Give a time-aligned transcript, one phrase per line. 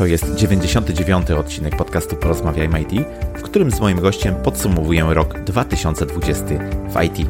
[0.00, 1.30] To jest 99.
[1.30, 3.06] odcinek podcastu Porozmawiajmy IT,
[3.36, 6.44] w którym z moim gościem podsumowuję rok 2020
[6.88, 7.28] w IT.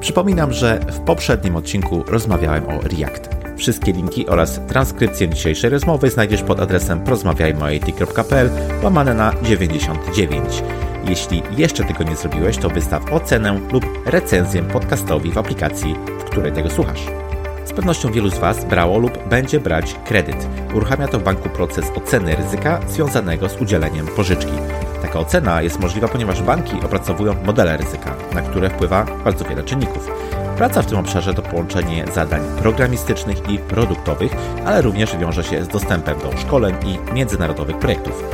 [0.00, 3.28] Przypominam, że w poprzednim odcinku rozmawiałem o React.
[3.56, 8.50] Wszystkie linki oraz transkrypcję dzisiejszej rozmowy znajdziesz pod adresem porozmawiajmoit.pl
[8.82, 10.62] łamane na 99.
[11.04, 16.52] Jeśli jeszcze tego nie zrobiłeś, to wystaw ocenę lub recenzję podcastowi w aplikacji, w której
[16.52, 17.19] tego słuchasz.
[17.70, 20.48] Z pewnością wielu z Was brało lub będzie brać kredyt.
[20.74, 24.52] Uruchamia to w banku proces oceny ryzyka związanego z udzieleniem pożyczki.
[25.02, 30.10] Taka ocena jest możliwa, ponieważ banki opracowują modele ryzyka, na które wpływa bardzo wiele czynników.
[30.56, 34.32] Praca w tym obszarze to połączenie zadań programistycznych i produktowych,
[34.66, 38.24] ale również wiąże się z dostępem do szkoleń i międzynarodowych projektów.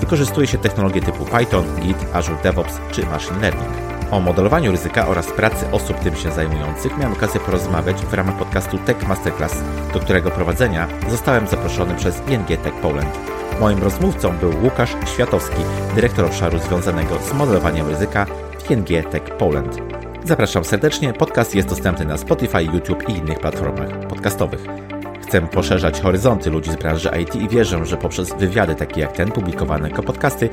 [0.00, 3.99] Wykorzystuje się technologie typu Python, Git, Azure DevOps czy Machine Learning.
[4.10, 8.78] O modelowaniu ryzyka oraz pracy osób tym się zajmujących miałem okazję porozmawiać w ramach podcastu
[8.78, 9.56] Tech Masterclass,
[9.92, 13.18] do którego prowadzenia zostałem zaproszony przez ING Tech Poland.
[13.60, 15.62] Moim rozmówcą był Łukasz Światowski,
[15.94, 18.26] dyrektor obszaru związanego z modelowaniem ryzyka
[18.58, 19.76] w ING Tech Poland.
[20.24, 21.12] Zapraszam serdecznie.
[21.12, 24.89] Podcast jest dostępny na Spotify, YouTube i innych platformach podcastowych.
[25.30, 29.32] Chcę poszerzać horyzonty ludzi z branży IT i wierzę, że poprzez wywiady takie jak ten
[29.32, 30.48] publikowane jako podcasty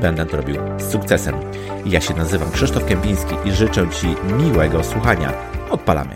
[0.00, 1.34] będę to robił z sukcesem.
[1.86, 4.06] Ja się nazywam Krzysztof Kępiński i życzę Ci
[4.38, 5.32] miłego słuchania.
[5.70, 6.14] Odpalamy.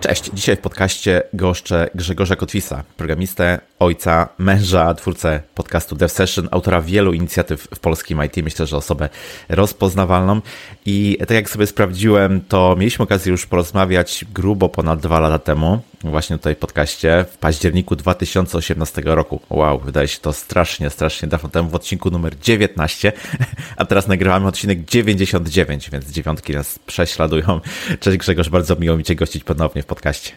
[0.00, 6.80] Cześć, dzisiaj w podcaście goszczę Grzegorza Kotwisa, programistę, ojca, męża, twórcę podcastu Dev Session, autora
[6.80, 9.08] wielu inicjatyw w polskim IT, myślę, że osobę
[9.48, 10.40] rozpoznawalną.
[10.86, 15.80] I tak jak sobie sprawdziłem, to mieliśmy okazję już porozmawiać grubo ponad dwa lata temu,
[16.04, 19.40] właśnie tutaj podcaście, w październiku 2018 roku.
[19.50, 23.12] Wow, wydaje się to strasznie, strasznie dawno temu w odcinku numer 19,
[23.76, 27.60] a teraz nagrywamy odcinek 99, więc dziewiątki nas prześladują.
[28.00, 30.32] Cześć Grzegorz, bardzo miło mi Cię gościć ponownie w podcaście.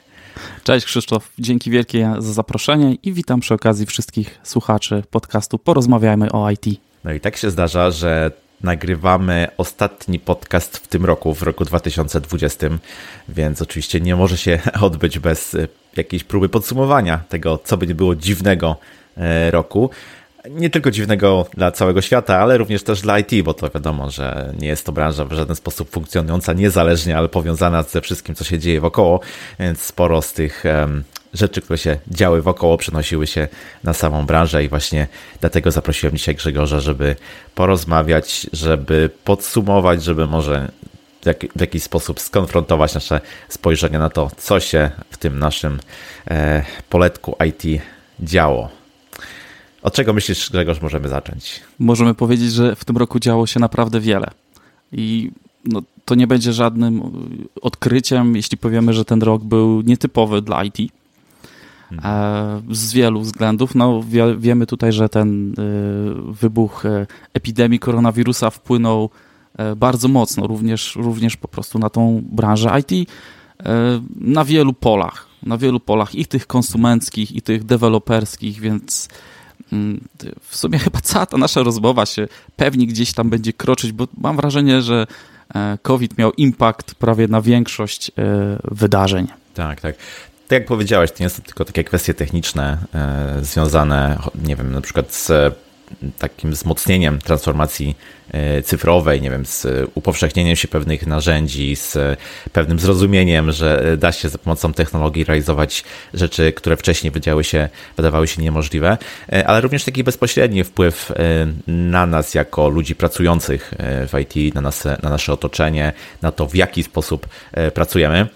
[0.64, 6.52] Cześć Krzysztof, dzięki wielkie za zaproszenie i witam przy okazji wszystkich słuchaczy podcastu Porozmawiajmy o
[6.52, 6.66] IT.
[7.04, 8.32] No i tak się zdarza, że
[8.64, 12.68] nagrywamy ostatni podcast w tym roku, w roku 2020,
[13.30, 15.58] więc oczywiście nie może się odbyć bez
[15.98, 18.76] jakiejś próby podsumowania tego, co by nie było dziwnego
[19.18, 19.90] e, roku.
[20.50, 24.54] Nie tylko dziwnego dla całego świata, ale również też dla IT, bo to wiadomo, że
[24.60, 28.60] nie jest to branża w żaden sposób funkcjonująca niezależnie, ale powiązana ze wszystkim, co się
[28.60, 29.20] dzieje wokoło,
[29.60, 30.64] więc sporo z tych
[31.34, 33.48] rzeczy, które się działy wokoło, przenosiły się
[33.84, 35.08] na samą branżę i właśnie
[35.40, 37.16] dlatego zaprosiłem dzisiaj Grzegorza, żeby
[37.56, 40.72] porozmawiać, żeby podsumować, żeby może
[41.22, 45.80] w, jak, w jakiś sposób skonfrontować nasze spojrzenie na to, co się w tym naszym
[46.28, 47.82] e, poletku IT
[48.20, 48.70] działo.
[49.82, 51.62] Od czego myślisz, Grzegorz, możemy zacząć?
[51.80, 54.28] Możemy powiedzieć, że w tym roku działo się naprawdę wiele.
[54.92, 55.32] I
[55.66, 57.02] no, to nie będzie żadnym
[57.62, 60.78] odkryciem, jeśli powiemy, że ten rok był nietypowy dla IT.
[62.04, 63.76] E, z wielu względów.
[63.76, 65.54] No, wie, wiemy tutaj, że ten y,
[66.34, 69.10] wybuch e, epidemii koronawirusa wpłynął
[69.76, 73.10] bardzo mocno, również, również po prostu na tą branżę IT
[74.16, 75.28] na wielu polach.
[75.44, 79.10] Na wielu polach i tych konsumenckich, i tych deweloperskich, więc
[79.74, 80.02] Mm,
[80.42, 84.36] w sumie chyba cała ta nasza rozmowa się pewnie gdzieś tam będzie kroczyć, bo mam
[84.36, 85.08] wrażenie, że
[85.56, 88.14] e, COVID miał impact prawie na większość e,
[88.64, 89.28] wydarzeń.
[89.54, 89.96] Tak, tak.
[90.52, 94.82] Tak jak powiedziałeś, to nie są tylko takie kwestie techniczne e, związane, nie wiem, na
[94.82, 95.32] przykład z
[96.20, 97.98] takim wzmocnieniem transformacji
[98.32, 101.98] e, cyfrowej, nie wiem, z upowszechnieniem się pewnych narzędzi, z
[102.54, 108.28] pewnym zrozumieniem, że da się za pomocą technologii realizować rzeczy, które wcześniej wydawały się, wydawały
[108.28, 108.98] się niemożliwe,
[109.32, 114.62] e, ale również taki bezpośredni wpływ e, na nas jako ludzi pracujących w IT, na,
[114.62, 117.28] nas, na nasze otoczenie, na to, w jaki sposób
[117.74, 118.28] pracujemy.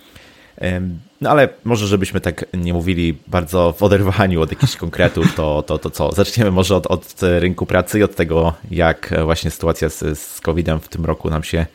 [1.26, 5.78] No ale może, żebyśmy tak nie mówili bardzo w oderwaniu od jakichś konkretów, to, to,
[5.78, 6.12] to co?
[6.12, 10.80] Zaczniemy może od, od rynku pracy i od tego, jak właśnie sytuacja z, z COVID-em
[10.80, 11.66] w tym roku nam się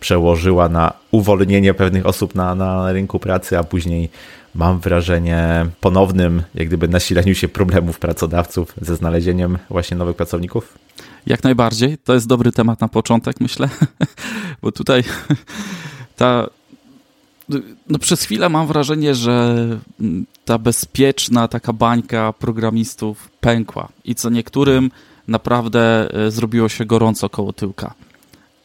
[0.00, 4.08] przełożyła na uwolnienie pewnych osób na, na rynku pracy, a później
[4.54, 10.78] mam wrażenie ponownym, jak gdyby nasileniu się problemów pracodawców ze znalezieniem właśnie nowych pracowników?
[11.26, 11.98] Jak najbardziej.
[11.98, 13.68] To jest dobry temat na początek, myślę,
[14.62, 15.04] bo tutaj
[16.16, 16.48] ta
[17.88, 19.56] no przez chwilę mam wrażenie, że
[20.44, 24.90] ta bezpieczna taka bańka programistów pękła i co niektórym
[25.28, 27.94] naprawdę e, zrobiło się gorąco koło tyłka.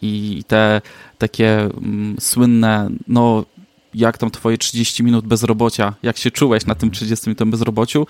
[0.01, 0.81] I te
[1.17, 3.45] takie mm, słynne, no
[3.93, 8.07] jak tam twoje 30 minut bezrobocia, jak się czułeś na tym 30 minut bezrobociu,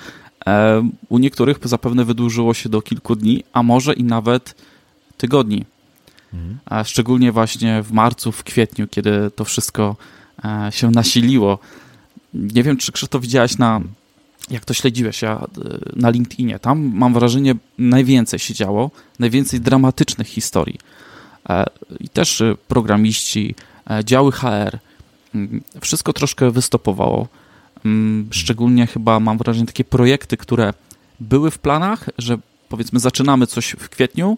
[0.47, 4.55] e, u niektórych zapewne wydłużyło się do kilku dni, a może i nawet
[5.17, 5.65] tygodni.
[6.33, 6.57] Mhm.
[6.65, 9.95] A szczególnie właśnie w marcu, w kwietniu, kiedy to wszystko
[10.69, 11.59] się nasiliło.
[12.33, 13.81] Nie wiem, czy Krzysztof widziałeś na
[14.49, 15.47] jak to śledziłeś ja
[15.95, 20.79] na LinkedInie, tam mam wrażenie najwięcej się działo, najwięcej dramatycznych historii.
[21.99, 23.55] I też programiści,
[24.03, 24.79] działy HR,
[25.35, 27.27] mm, wszystko troszkę wystopowało.
[27.85, 30.73] Mm, szczególnie chyba mam wrażenie takie projekty, które
[31.19, 32.37] były w planach, że
[32.69, 34.37] powiedzmy zaczynamy coś w kwietniu,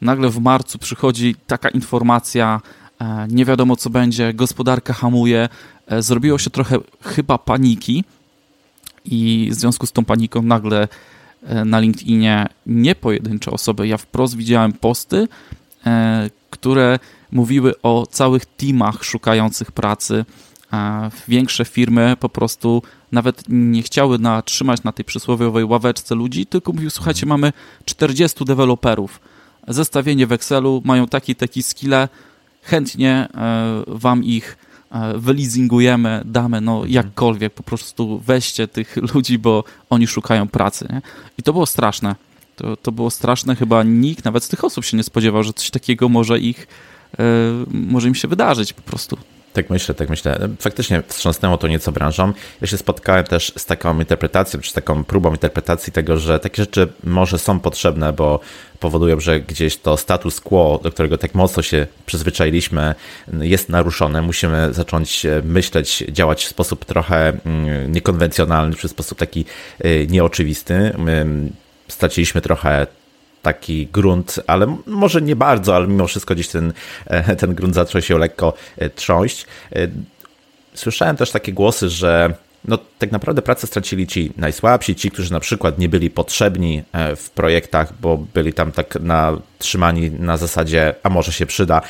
[0.00, 2.83] nagle w marcu przychodzi taka informacja, e,
[3.28, 5.48] nie wiadomo co będzie, gospodarka hamuje,
[5.86, 8.04] e, zrobiło się trochę chyba paniki
[9.04, 10.88] i w związku z tą paniką nagle
[11.42, 15.28] e, na LinkedInie nie pojedyncze osoby, ja wprost widziałem posty,
[16.50, 16.98] które
[17.32, 20.24] mówiły o całych teamach szukających pracy,
[21.28, 26.90] większe firmy po prostu nawet nie chciały natrzymać na tej przysłowiowej ławeczce ludzi, tylko mówił,
[26.90, 27.52] słuchajcie, mamy
[27.84, 29.20] 40 deweloperów,
[29.68, 32.08] zestawienie w Excelu, mają taki, taki skille,
[32.64, 34.56] chętnie e, wam ich
[34.90, 36.92] e, wylizingujemy, damy, no mhm.
[36.92, 40.86] jakkolwiek, po prostu weźcie tych ludzi, bo oni szukają pracy.
[40.90, 41.02] Nie?
[41.38, 42.14] I to było straszne.
[42.56, 45.70] To, to było straszne, chyba nikt nawet z tych osób się nie spodziewał, że coś
[45.70, 46.66] takiego może ich,
[47.18, 47.24] e,
[47.70, 49.16] może im się wydarzyć po prostu.
[49.54, 50.48] Tak myślę, tak myślę.
[50.60, 52.32] Faktycznie wstrząsnęło to nieco branżą.
[52.60, 56.62] Ja się spotkałem też z taką interpretacją, czy z taką próbą interpretacji tego, że takie
[56.62, 58.40] rzeczy może są potrzebne, bo
[58.84, 62.94] powodują, że gdzieś to status quo, do którego tak mocno się przyzwyczailiśmy,
[63.40, 64.22] jest naruszone.
[64.22, 69.44] Musimy zacząć e, myśleć, działać w sposób trochę mm, niekonwencjonalny, w sposób taki
[69.80, 70.92] e, nieoczywisty.
[71.88, 72.86] Straciliśmy trochę
[73.42, 76.72] taki grunt, ale może nie bardzo, ale mimo wszystko gdzieś ten,
[77.06, 78.52] e, ten grunt zaczął się lekko
[78.94, 79.46] trząść.
[80.74, 82.34] Słyszałem też takie głosy, że
[82.68, 86.82] no, tak naprawdę pracę stracili ci najsłabsi, ci, którzy na przykład nie byli potrzebni
[87.16, 91.80] w projektach, bo byli tam tak na, trzymani na zasadzie, a może się przyda.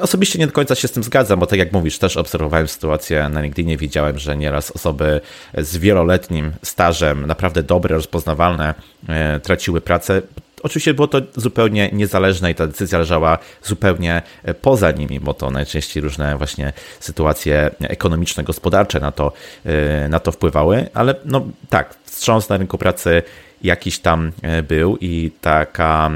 [0.00, 3.28] Osobiście nie do końca się z tym zgadzam, bo tak jak mówisz, też obserwowałem sytuację
[3.28, 5.20] na LinkedInie, widziałem, że nieraz osoby
[5.58, 8.74] z wieloletnim stażem, naprawdę dobre, rozpoznawalne,
[9.42, 10.22] traciły pracę
[10.62, 15.50] Oczywiście było to zupełnie niezależne i ta decyzja leżała zupełnie e, poza nimi, bo to
[15.50, 19.32] najczęściej różne właśnie sytuacje ekonomiczne, gospodarcze na to,
[19.64, 23.22] e, na to wpływały, ale no tak, wstrząs na rynku pracy
[23.62, 26.10] jakiś tam e, był i taka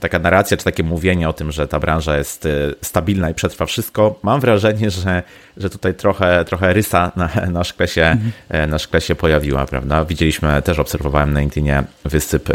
[0.00, 3.66] taka narracja, czy takie mówienie o tym, że ta branża jest y, stabilna i przetrwa
[3.66, 5.22] wszystko, mam wrażenie, że,
[5.56, 8.70] że tutaj trochę, trochę rysa na, na, szkle się, mhm.
[8.70, 10.04] na szkle się pojawiła, prawda?
[10.04, 12.48] Widzieliśmy, też obserwowałem na Intinie wysyp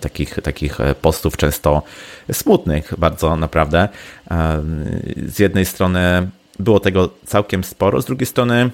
[0.00, 1.82] takich, takich e, postów, często
[2.32, 3.88] smutnych bardzo naprawdę.
[5.26, 6.28] Z jednej strony
[6.58, 8.70] było tego całkiem sporo, z drugiej strony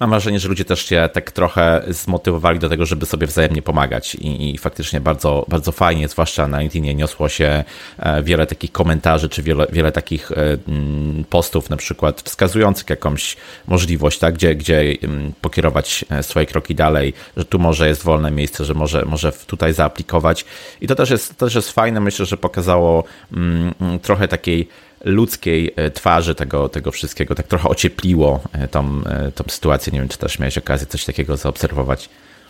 [0.00, 4.14] mam wrażenie, że ludzie też się tak trochę zmotywowali do tego, żeby sobie wzajemnie pomagać
[4.14, 7.64] i, i faktycznie bardzo, bardzo fajnie, zwłaszcza na LinkedInie niosło się
[7.98, 13.36] e, wiele takich komentarzy, czy wiele, wiele takich e, mm, postów na przykład wskazujących jakąś
[13.66, 18.30] możliwość, tak, gdzie, gdzie mm, pokierować e, swoje kroki dalej, że tu może jest wolne
[18.30, 20.44] miejsce, że może, może tutaj zaaplikować.
[20.80, 24.68] I to też jest, to też jest fajne, myślę, że pokazało mm, trochę takiej
[25.04, 29.92] ludzkiej e, twarzy tego, tego wszystkiego, tak trochę ociepliło e, tą, e, tą sytuację.
[29.92, 32.08] Nie wiem, czy też miałeś okazję coś takiego zaobserwować.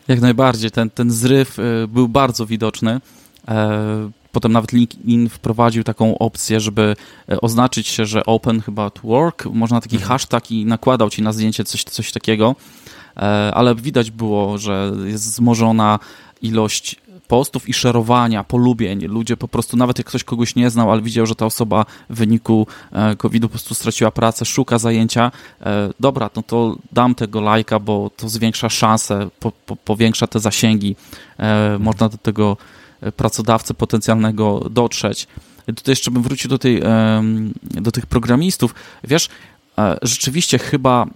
[0.08, 0.70] Jak najbardziej.
[0.70, 1.56] Ten, ten zryw
[1.88, 3.00] był bardzo widoczny.
[4.32, 6.96] Potem nawet LinkedIn wprowadził taką opcję, żeby
[7.42, 9.44] oznaczyć się, że open chyba to work.
[9.46, 10.08] Można taki mhm.
[10.08, 12.56] hashtag i nakładał ci na zdjęcie coś, coś takiego.
[13.52, 15.98] Ale widać było, że jest wzmożona
[16.42, 16.96] ilość
[17.28, 19.06] postów i szerowania, polubień.
[19.06, 22.16] Ludzie po prostu, nawet jak ktoś kogoś nie znał, ale widział, że ta osoba w
[22.16, 27.40] wyniku e, COVID-u po prostu straciła pracę, szuka zajęcia, e, dobra, no to dam tego
[27.40, 30.96] lajka, bo to zwiększa szanse, po, po, powiększa te zasięgi.
[31.38, 32.56] E, można do tego
[33.16, 35.26] pracodawcy potencjalnego dotrzeć.
[35.66, 36.82] Tutaj jeszcze bym wrócił do, tej,
[37.62, 38.74] do tych programistów.
[39.04, 39.28] Wiesz,
[40.02, 41.06] rzeczywiście chyba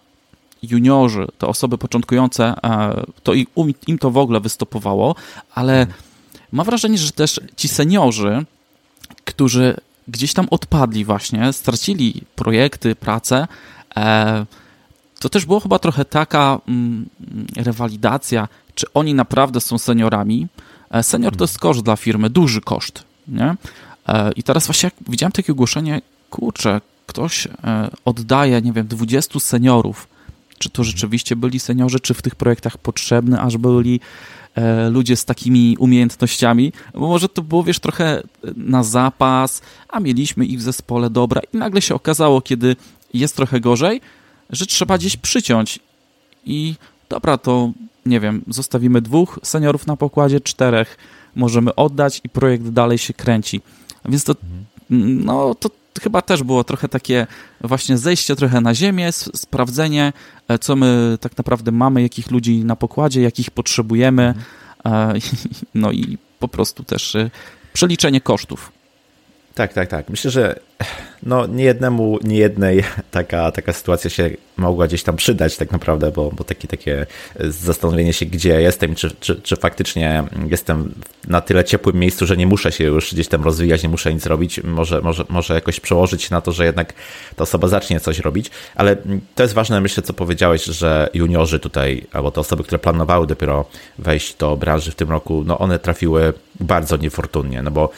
[0.63, 3.47] juniorzy, te osoby początkujące, e, to im,
[3.87, 5.15] im to w ogóle wystopowało,
[5.55, 5.87] ale
[6.53, 8.45] mam wrażenie, że też ci seniorzy,
[9.25, 9.77] którzy
[10.09, 13.49] gdzieś tam odpadli właśnie, stracili projekty, pracę,
[13.97, 14.47] e,
[15.21, 17.09] to też było chyba trochę taka mm,
[17.57, 20.47] rewalidacja, czy oni naprawdę są seniorami.
[20.91, 23.55] E, senior to jest koszt dla firmy, duży koszt, nie?
[24.37, 27.49] I teraz właśnie jak widziałem takie ogłoszenie, kurczę, ktoś
[28.05, 30.09] oddaje, nie wiem, 20 seniorów
[30.63, 34.01] czy to rzeczywiście byli seniorzy, czy w tych projektach potrzebne, aż byli
[34.55, 38.23] e, ludzie z takimi umiejętnościami, bo może to było, wiesz, trochę
[38.57, 41.41] na zapas, a mieliśmy ich w zespole dobra.
[41.53, 42.77] I nagle się okazało, kiedy
[43.15, 44.01] jest trochę gorzej,
[44.51, 45.79] że trzeba gdzieś przyciąć.
[46.45, 46.75] I
[47.09, 47.73] dobra, to
[48.07, 50.99] nie wiem, zostawimy dwóch seniorów na pokładzie, czterech
[51.37, 53.61] możemy oddać i projekt dalej się kręci.
[54.05, 54.35] Więc to,
[54.91, 57.27] no, to chyba też było trochę takie
[57.61, 60.13] właśnie zejście trochę na ziemię, sprawdzenie,
[60.49, 64.35] e, co my tak naprawdę mamy, jakich ludzi na pokładzie, jakich potrzebujemy,
[64.85, 65.21] mhm.
[65.75, 67.17] no i po prostu też
[67.73, 68.73] przeliczenie kosztów.
[69.55, 70.09] Tak, tak, tak.
[70.09, 70.59] Myślę, że
[71.23, 76.13] no, nie jednemu, nie jednej taka, taka sytuacja się mogła gdzieś tam przydać tak naprawdę,
[76.13, 77.07] bo, bo takie, takie
[77.41, 80.95] zastanowienie się, gdzie jestem, czy, czy, czy faktycznie jestem
[81.29, 84.27] na tyle ciepłym miejscu, że nie muszę się już gdzieś tam rozwijać, nie muszę nic
[84.27, 86.93] robić, może, może, może jakoś przełożyć na to, że jednak
[87.37, 88.97] ta osoba zacznie coś robić, ale
[89.35, 93.65] to jest ważne, myślę, co powiedziałeś, że juniorzy tutaj, albo te osoby, które planowały dopiero
[93.99, 97.91] wejść do branży w tym roku, no one trafiły bardzo niefortunnie, no bo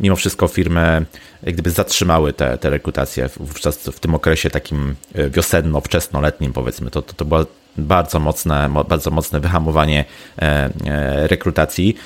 [0.00, 1.06] mimo wszystko firmy
[1.42, 6.90] jak gdyby zatrzymały te, te rekrutacje wówczas w tym okresie takim e, wiosenno-wczesnoletnim powiedzmy.
[6.90, 10.04] To, to, to było bardzo mocne, bardzo mocne wyhamowanie
[10.38, 11.96] e, e, rekrutacji.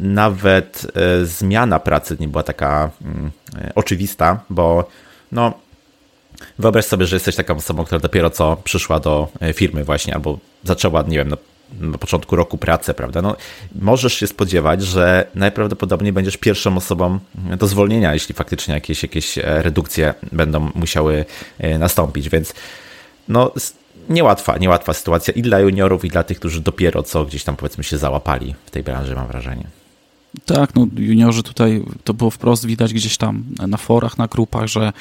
[0.00, 0.86] Nawet
[1.24, 3.30] zmiana pracy nie była taka mm,
[3.74, 4.88] oczywista, bo
[5.32, 5.52] no,
[6.58, 11.02] wyobraź sobie, że jesteś taką osobą, która dopiero co przyszła do firmy właśnie, albo zaczęła,
[11.02, 11.36] nie wiem, no,
[11.80, 13.22] na początku roku pracę, prawda?
[13.22, 13.36] No,
[13.80, 17.18] możesz się spodziewać, że najprawdopodobniej będziesz pierwszą osobą
[17.58, 21.24] do zwolnienia, jeśli faktycznie jakieś, jakieś e, redukcje będą musiały
[21.58, 22.54] e, nastąpić, więc
[23.28, 23.52] no,
[24.08, 27.84] niełatwa, niełatwa sytuacja i dla juniorów, i dla tych, którzy dopiero co gdzieś tam powiedzmy
[27.84, 29.66] się załapali w tej branży, mam wrażenie.
[30.46, 34.92] Tak, no juniorzy tutaj to było wprost widać gdzieś tam na forach, na grupach, że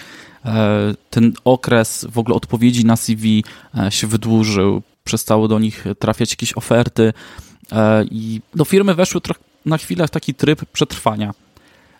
[0.46, 3.44] e, ten okres w ogóle odpowiedzi na CV
[3.90, 7.14] się wydłużył przestało do nich trafiać jakieś oferty
[7.72, 9.22] e, i no, firmy weszły
[9.66, 11.34] na chwilę w taki tryb przetrwania.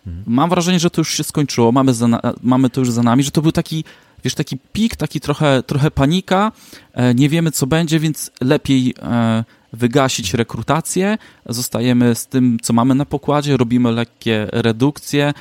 [0.06, 0.24] Mhm.
[0.26, 3.30] Mam wrażenie, że to już się skończyło, mamy, za, mamy to już za nami, że
[3.30, 3.84] to był taki,
[4.24, 6.52] wiesz, taki pik, taki trochę, trochę panika,
[6.92, 12.94] e, nie wiemy co będzie, więc lepiej e, wygasić rekrutację, zostajemy z tym, co mamy
[12.94, 15.34] na pokładzie, robimy lekkie redukcje,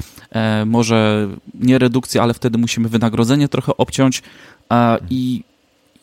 [0.65, 4.23] może nie redukcje, ale wtedy musimy wynagrodzenie trochę obciąć.
[5.09, 5.43] I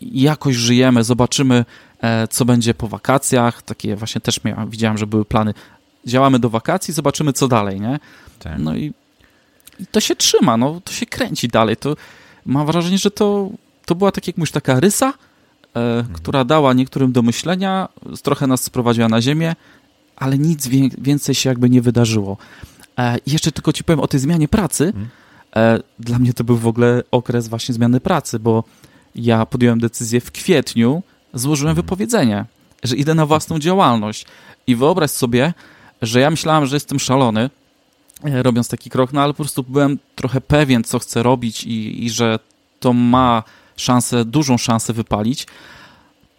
[0.00, 1.64] jakoś żyjemy, zobaczymy,
[2.00, 3.62] e, co będzie po wakacjach.
[3.62, 5.54] Takie właśnie też miałem, widziałem, że były plany.
[6.06, 7.98] Działamy do wakacji, zobaczymy, co dalej, nie?
[8.38, 8.58] Tak.
[8.58, 8.92] No i,
[9.80, 11.76] i, to się trzyma, no, to się kręci dalej.
[11.76, 11.96] To
[12.46, 13.50] mam wrażenie, że to,
[13.86, 15.12] to była tak jak mówisz, taka rysa,
[15.74, 16.14] e, mhm.
[16.14, 17.88] która dała niektórym do myślenia,
[18.22, 19.56] trochę nas sprowadziła na ziemię,
[20.16, 22.36] ale nic więcej się jakby nie wydarzyło.
[22.98, 24.84] E, jeszcze tylko ci powiem o tej zmianie pracy.
[24.84, 25.08] Mhm.
[25.98, 28.64] Dla mnie to był w ogóle okres właśnie zmiany pracy, bo
[29.18, 31.02] ja podjąłem decyzję w kwietniu,
[31.34, 31.86] złożyłem mhm.
[31.86, 32.44] wypowiedzenie,
[32.82, 34.26] że idę na własną działalność.
[34.66, 35.54] I wyobraź sobie,
[36.02, 37.50] że ja myślałem, że jestem szalony,
[38.24, 42.04] e, robiąc taki krok, no ale po prostu byłem trochę pewien, co chcę robić i,
[42.04, 42.38] i że
[42.80, 43.42] to ma
[43.76, 45.46] szansę, dużą szansę wypalić.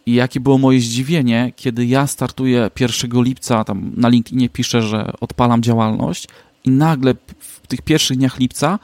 [0.05, 5.11] I jakie było moje zdziwienie, kiedy ja startuję 1 lipca, tam na LinkedInie piszę, że
[5.21, 6.27] odpalam działalność
[6.63, 8.79] i nagle w tych pierwszych dniach lipca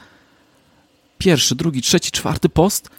[1.18, 2.90] pierwszy, drugi, trzeci, czwarty post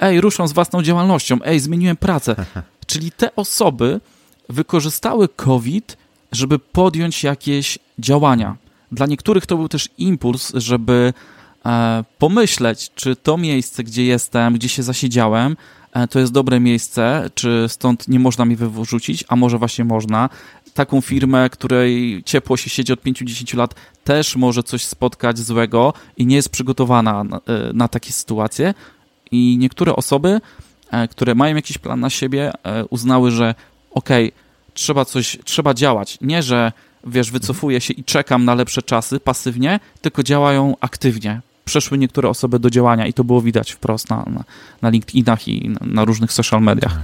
[0.00, 2.36] ej, ruszam z własną działalnością, ej, zmieniłem pracę.
[2.86, 4.00] Czyli te osoby
[4.48, 5.96] wykorzystały COVID,
[6.32, 8.56] żeby podjąć jakieś działania.
[8.92, 11.12] Dla niektórych to był też impuls, żeby
[11.66, 15.56] e, pomyśleć, czy to miejsce, gdzie jestem, gdzie się zasiedziałem,
[15.92, 20.28] e, to jest dobre miejsce, czy stąd nie można mi wyrzucić, a może właśnie można.
[20.74, 23.74] Taką firmę, której ciepło się siedzi od 5-10 lat,
[24.04, 27.40] też może coś spotkać złego i nie jest przygotowana na, e,
[27.72, 28.74] na takie sytuacje,
[29.34, 30.40] i niektóre osoby,
[30.90, 33.54] e, które mają jakiś plan na siebie, e, uznały, że
[33.90, 34.40] okej, okay,
[34.74, 36.18] trzeba coś, trzeba działać.
[36.20, 36.72] Nie, że
[37.06, 41.40] wiesz, wycofuję się i czekam na lepsze czasy pasywnie, tylko działają aktywnie.
[41.64, 44.44] Przeszły niektóre osoby do działania i to było widać wprost na, na,
[44.82, 46.98] na LinkedInach i na, na różnych social mediach.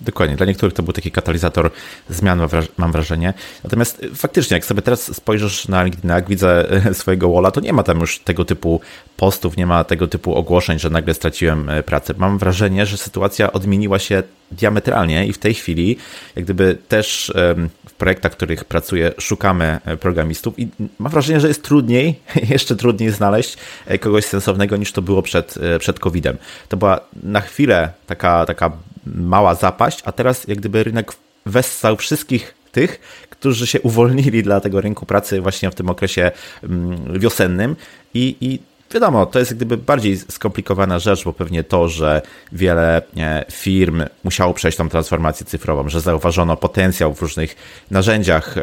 [0.00, 0.36] Dokładnie.
[0.36, 1.70] Dla niektórych to był taki katalizator
[2.08, 2.40] zmian,
[2.76, 3.34] mam wrażenie.
[3.64, 7.72] Natomiast y, faktycznie, jak sobie teraz spojrzysz na LinkedIn, jak widzę swojego walla, to nie
[7.72, 8.80] ma tam już tego typu
[9.16, 12.14] postów, nie ma tego typu ogłoszeń, że nagle straciłem y, pracę.
[12.16, 15.96] Mam wrażenie, że sytuacja odmieniła się diametralnie i w tej chwili,
[16.36, 17.32] jak gdyby też
[17.88, 22.20] w projektach, w których pracuję, szukamy programistów i mam wrażenie, że jest trudniej,
[22.50, 23.56] jeszcze trudniej znaleźć
[24.00, 26.36] kogoś sensownego niż to było przed, przed COVID-em.
[26.68, 28.70] To była na chwilę taka, taka
[29.06, 31.12] mała zapaść, a teraz jak gdyby rynek
[31.46, 36.30] wessał wszystkich tych, którzy się uwolnili dla tego rynku pracy właśnie w tym okresie
[36.62, 37.76] mm, wiosennym
[38.14, 38.58] i, i
[38.94, 42.22] Wiadomo, to jest jak gdyby bardziej skomplikowana rzecz, bo pewnie to, że
[42.52, 47.56] wiele e, firm musiało przejść tą transformację cyfrową, że zauważono potencjał w różnych
[47.90, 48.54] narzędziach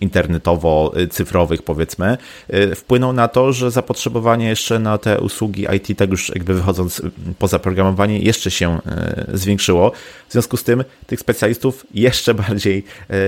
[0.00, 2.16] internetowo-cyfrowych, powiedzmy,
[2.48, 7.02] e, wpłynął na to, że zapotrzebowanie jeszcze na te usługi IT, tak już jakby wychodząc
[7.38, 9.92] poza programowanie, jeszcze się e, zwiększyło.
[10.28, 12.84] W związku z tym tych specjalistów jeszcze bardziej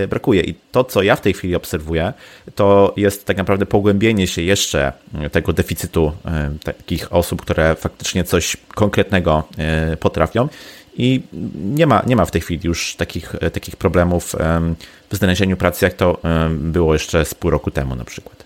[0.09, 0.43] brakuje.
[0.43, 2.13] I to, co ja w tej chwili obserwuję,
[2.55, 4.93] to jest tak naprawdę pogłębienie się jeszcze
[5.33, 6.13] tego deficytu
[6.65, 9.43] takich osób, które faktycznie coś konkretnego
[10.01, 10.49] potrafią.
[10.97, 11.23] I
[11.55, 14.37] nie ma, nie ma w tej chwili już takich, takich problemów
[15.11, 16.19] w znalezieniu pracy, jak to
[16.51, 18.45] było jeszcze z pół roku temu na przykład.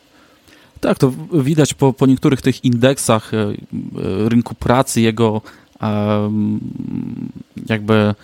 [0.81, 3.55] Tak, to widać po, po niektórych tych indeksach e,
[4.29, 5.43] rynku pracy, jego
[7.67, 8.15] jakby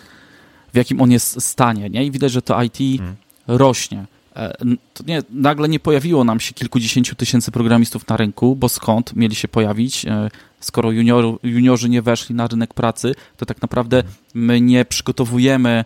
[0.73, 2.05] w jakim on jest stanie, nie?
[2.05, 3.17] I widać, że to IT hmm.
[3.47, 4.05] rośnie.
[4.37, 4.53] E,
[4.95, 9.35] to nie, nagle nie pojawiło nam się kilkudziesięciu tysięcy programistów na rynku, bo skąd mieli
[9.35, 10.07] się pojawić?
[10.07, 14.03] E, skoro junior, juniorzy nie weszli na rynek pracy, to tak naprawdę
[14.35, 15.85] my nie przygotowujemy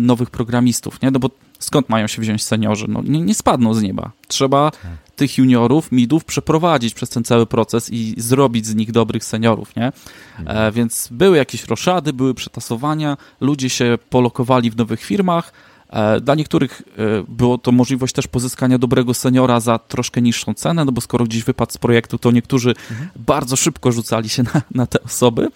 [0.00, 1.10] nowych programistów, nie?
[1.10, 2.86] No bo skąd mają się wziąć seniorzy?
[2.88, 4.10] No nie, nie spadną z nieba.
[4.28, 4.80] Trzeba tak.
[5.16, 9.92] tych juniorów, midów przeprowadzić przez ten cały proces i zrobić z nich dobrych seniorów, nie?
[10.38, 10.58] Mhm.
[10.58, 15.73] E, więc były jakieś roszady, były przetasowania, ludzie się polokowali w nowych firmach, e,
[16.20, 20.92] dla niektórych e, było to możliwość też pozyskania dobrego seniora za troszkę niższą cenę, no
[20.92, 23.10] bo skoro gdzieś wypadł z projektu, to niektórzy mhm.
[23.16, 25.48] bardzo szybko rzucali się na, na te osoby.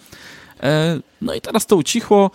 [0.63, 2.31] E, no i teraz to ucichło.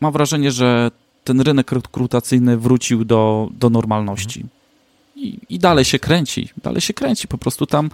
[0.00, 0.90] Mam wrażenie, że
[1.24, 4.44] ten rynek rekrutacyjny wrócił do, do normalności.
[5.16, 7.28] I, I, dalej się kręci, dalej się kręci.
[7.28, 7.90] Po prostu tam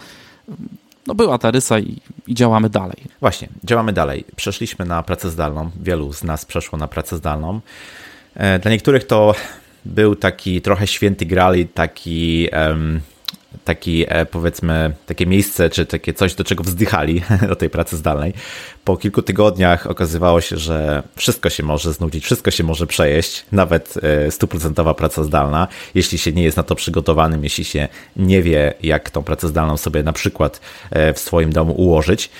[1.06, 2.97] no była ta rysa i, i, działamy dalej.
[3.20, 4.25] Właśnie, działamy dalej.
[4.37, 5.70] Przeszliśmy na pracę zdalną.
[5.82, 7.61] Wielu z nas przeszło na pracę zdalną.
[8.34, 9.34] E, dla niektórych to
[9.84, 13.00] był taki trochę święty grali, taki um,
[13.64, 18.32] taki, e, powiedzmy, takie miejsce, czy takie coś, do czego wzdychali do tej pracy zdalnej.
[18.84, 23.94] Po kilku tygodniach okazywało się, że wszystko się może znudzić, wszystko się może przejeść, nawet
[24.02, 28.75] e, stuprocentowa praca zdalna, jeśli się nie jest na to przygotowanym, jeśli się nie wie,
[28.82, 30.60] jak tą pracę zdalną sobie na przykład
[31.14, 32.30] w swoim domu ułożyć.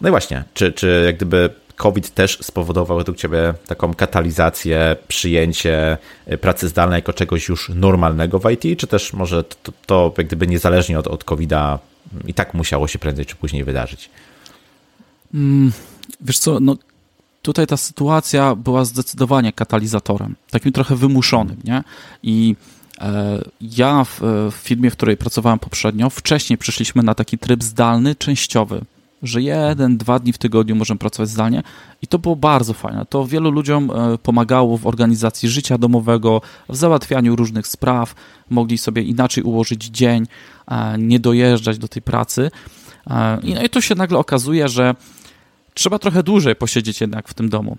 [0.00, 1.50] No i właśnie, czy, czy jak gdyby
[1.84, 5.98] COVID też spowodował według Ciebie taką katalizację, przyjęcie
[6.32, 10.26] y, pracy zdalnej jako czegoś już normalnego w IT, czy też może to, to jak
[10.26, 11.78] gdyby niezależnie od, od COVID-a
[12.26, 14.10] i tak musiało się prędzej czy później wydarzyć?
[15.34, 15.72] Mm,
[16.20, 16.76] wiesz co, no
[17.42, 21.84] tutaj ta sytuacja była zdecydowanie katalizatorem, takim trochę wymuszonym, nie?
[22.22, 22.56] I
[23.00, 28.14] e, ja w, w firmie, w której pracowałem poprzednio, wcześniej przeszliśmy na taki tryb zdalny,
[28.14, 28.80] częściowy
[29.24, 31.62] że jeden, dwa dni w tygodniu możemy pracować zdalnie
[32.02, 33.06] i to było bardzo fajne.
[33.06, 38.14] To wielu ludziom e, pomagało w organizacji życia domowego, w załatwianiu różnych spraw,
[38.50, 40.26] mogli sobie inaczej ułożyć dzień,
[40.68, 42.50] e, nie dojeżdżać do tej pracy.
[43.06, 44.94] E, I, no i tu się nagle okazuje, że
[45.74, 47.76] trzeba trochę dłużej posiedzieć jednak w tym domu.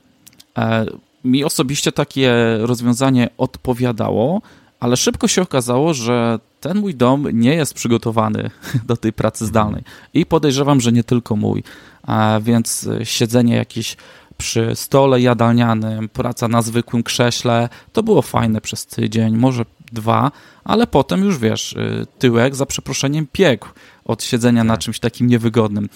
[1.24, 4.42] Mi osobiście takie rozwiązanie odpowiadało,
[4.80, 8.50] ale szybko się okazało, że ten mój dom nie jest przygotowany
[8.90, 9.84] do tej pracy zdalnej.
[10.14, 11.64] I podejrzewam, że nie tylko mój.
[12.04, 13.98] A więc siedzenie jakieś
[14.38, 20.32] przy stole jadalnianym, praca na zwykłym krześle, to było fajne przez tydzień, może dwa,
[20.64, 23.68] ale potem już wiesz, y, tyłek za przeproszeniem piekł
[24.06, 24.84] od siedzenia na tak.
[24.84, 25.90] czymś takim niewygodnym.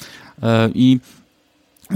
[0.43, 0.99] E, I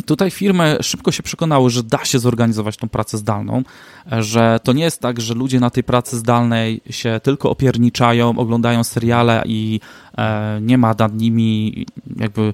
[0.05, 3.63] Tutaj firmy szybko się przekonały, że da się zorganizować tą pracę zdalną,
[4.11, 8.83] że to nie jest tak, że ludzie na tej pracy zdalnej się tylko opierniczają, oglądają
[8.83, 9.79] seriale i
[10.17, 11.85] e, nie ma nad nimi
[12.17, 12.53] jakby,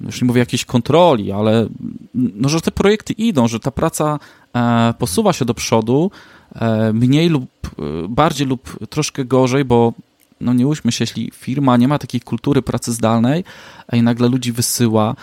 [0.00, 1.66] już nie mówię jakiejś kontroli, ale
[2.14, 4.18] no, że te projekty idą, że ta praca
[4.54, 6.10] e, posuwa się do przodu
[6.54, 7.44] e, mniej lub
[8.08, 9.92] bardziej lub troszkę gorzej, bo
[10.40, 13.44] no nie łudźmy się, jeśli firma nie ma takiej kultury pracy zdalnej
[13.92, 15.16] i nagle ludzi wysyła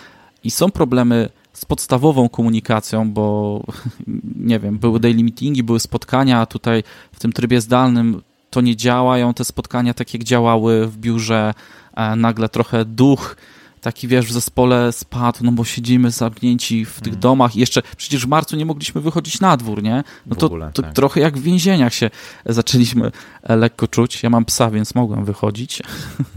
[0.44, 1.28] i są problemy
[1.62, 3.64] z podstawową komunikacją, bo
[4.50, 8.76] nie wiem, były daily meetingi, były spotkania, a tutaj w tym trybie zdalnym to nie
[8.76, 11.54] działają te spotkania tak jak działały w biurze,
[11.94, 13.36] e, nagle trochę duch
[13.80, 17.20] taki wiesz, w zespole spadł, no bo siedzimy zamknięci w tych mm.
[17.20, 20.04] domach i jeszcze przecież w marcu nie mogliśmy wychodzić na dwór, nie?
[20.26, 20.92] No to, ogóle, to tak.
[20.92, 22.10] trochę jak w więzieniach się
[22.46, 24.22] zaczęliśmy e, lekko czuć.
[24.22, 25.82] Ja mam psa, więc mogłem wychodzić,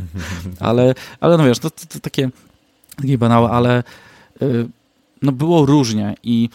[0.60, 2.30] ale, ale no wiesz, to, to, to takie,
[2.96, 3.84] takie banały, ale
[4.42, 4.68] y,
[5.22, 6.50] no było różnie i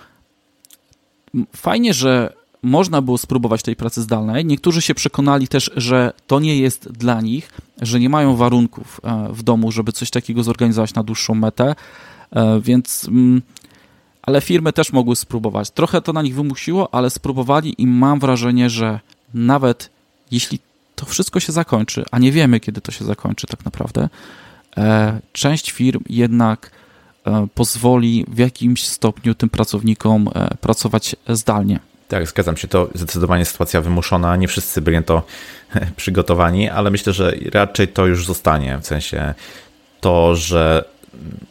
[1.57, 4.45] fajnie, że można było spróbować tej pracy zdalnej.
[4.45, 7.51] Niektórzy się przekonali też, że to nie jest dla nich,
[7.83, 11.75] że nie mają warunków e, w domu, żeby coś takiego zorganizować na dłuższą metę,
[12.33, 13.43] e, więc mm,
[14.23, 15.71] ale firmy też mogły spróbować.
[15.71, 19.01] Trochę to na nich wymusiło, ale spróbowali i mam wrażenie, że
[19.35, 19.91] nawet
[20.31, 20.59] jeśli
[20.95, 24.09] to wszystko się zakończy, a nie wiemy, kiedy to się zakończy tak naprawdę,
[24.77, 26.71] e, część firm jednak
[27.55, 31.81] pozwoli w jakimś stopniu tym pracownikom e, pracować zdalnie.
[32.09, 32.69] Tak, zgadzam się.
[32.69, 34.37] To zdecydowanie sytuacja wymuszona.
[34.37, 35.23] Nie wszyscy byli na to
[35.97, 38.79] przygotowani, ale myślę, że raczej to już zostanie.
[38.79, 39.35] W sensie
[40.01, 40.85] to, że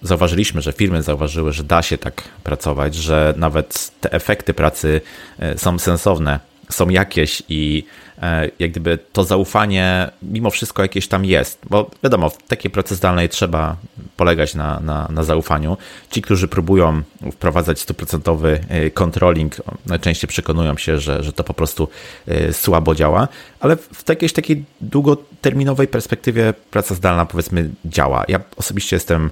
[0.02, 5.02] zauważyliśmy, że firmy zauważyły, że da się tak pracować, że nawet te efekty pracy
[5.40, 6.40] e, są sensowne
[6.72, 7.84] są jakieś i
[8.22, 12.96] e, jak gdyby to zaufanie mimo wszystko jakieś tam jest, bo wiadomo, w takiej pracy
[12.96, 13.76] zdalnej trzeba
[14.18, 15.78] polegać na, na, na zaufaniu.
[16.12, 17.02] Ci, którzy próbują
[17.32, 19.56] wprowadzać stuprocentowy e, controlling,
[19.86, 21.88] najczęściej przekonują się, że, że to po prostu
[22.28, 23.28] e, słabo działa,
[23.60, 28.26] ale w jakiejś takiej długoterminowej perspektywie praca zdalna powiedzmy działa.
[28.28, 29.32] Ja osobiście jestem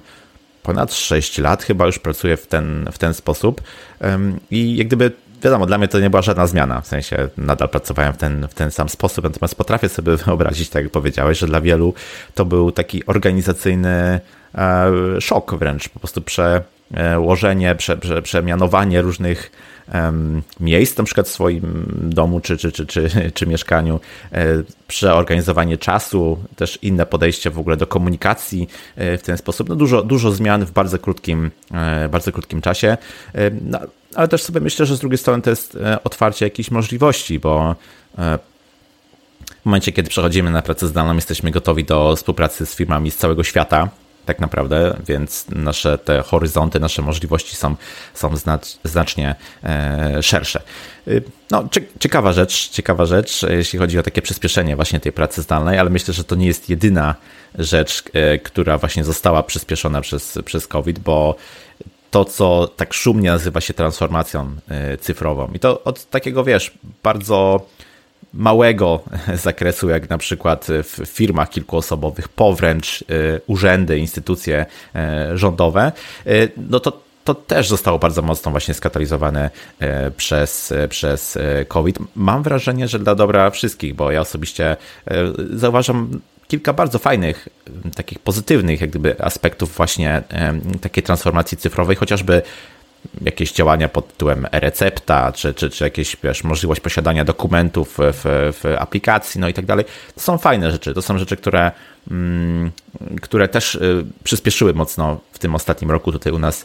[0.62, 3.62] ponad 6 lat chyba już pracuję w ten, w ten sposób
[4.50, 8.12] i jak gdyby wiadomo, dla mnie to nie była żadna zmiana, w sensie nadal pracowałem
[8.12, 11.60] w ten, w ten sam sposób, natomiast potrafię sobie wyobrazić, tak jak powiedziałeś, że dla
[11.60, 11.94] wielu
[12.34, 14.20] to był taki organizacyjny
[14.54, 19.50] e, szok wręcz, po prostu przełożenie, prze, prze, przemianowanie różnych
[20.60, 24.00] miejsc, na przykład w swoim domu czy, czy, czy, czy, czy mieszkaniu,
[24.32, 24.46] e,
[24.88, 29.68] przeorganizowanie czasu, też inne podejście w ogóle do komunikacji e, w ten sposób.
[29.68, 31.50] No dużo, dużo zmian w bardzo krótkim,
[32.10, 32.96] bardzo krótkim czasie.
[33.62, 33.78] No,
[34.14, 37.76] ale też sobie myślę, że z drugiej strony to jest e, otwarcie jakichś możliwości, bo
[38.18, 38.38] e,
[39.62, 43.44] w momencie, kiedy przechodzimy na pracę zdalną, jesteśmy gotowi do współpracy z firmami z całego
[43.44, 43.88] świata,
[44.28, 47.76] tak naprawdę, więc nasze te horyzonty, nasze możliwości są,
[48.14, 48.30] są
[48.84, 50.62] znacznie e, szersze.
[51.50, 51.68] No,
[52.00, 56.14] ciekawa rzecz, ciekawa rzecz, jeśli chodzi o takie przyspieszenie właśnie tej pracy zdalnej, ale myślę,
[56.14, 57.14] że to nie jest jedyna
[57.58, 58.02] rzecz,
[58.42, 61.36] która właśnie została przyspieszona przez, przez COVID, bo
[62.10, 65.48] to, co tak szumnie nazywa się transformacją e, cyfrową.
[65.54, 67.66] I to od takiego, wiesz, bardzo
[68.34, 69.00] małego
[69.46, 73.04] zakresu, jak na przykład w firmach kilkuosobowych, po wręcz e,
[73.46, 75.92] urzędy, instytucje e, rządowe,
[76.56, 79.50] no to to też zostało bardzo mocno właśnie skatalizowane
[80.16, 81.98] przez, przez COVID.
[82.16, 84.76] Mam wrażenie, że dla dobra wszystkich, bo ja osobiście
[85.50, 87.48] zauważam kilka bardzo fajnych,
[87.94, 90.22] takich pozytywnych jak gdyby aspektów właśnie
[90.80, 92.42] takiej transformacji cyfrowej, chociażby
[93.20, 98.24] jakieś działania pod tytułem e-recepta, czy, czy, czy jakieś wiesz, możliwość posiadania dokumentów w,
[98.62, 99.84] w aplikacji, no i tak dalej.
[100.14, 101.72] To są fajne rzeczy, to są rzeczy, które,
[102.10, 102.70] mm,
[103.22, 106.64] które też y, przyspieszyły mocno w tym ostatnim roku tutaj u nas y,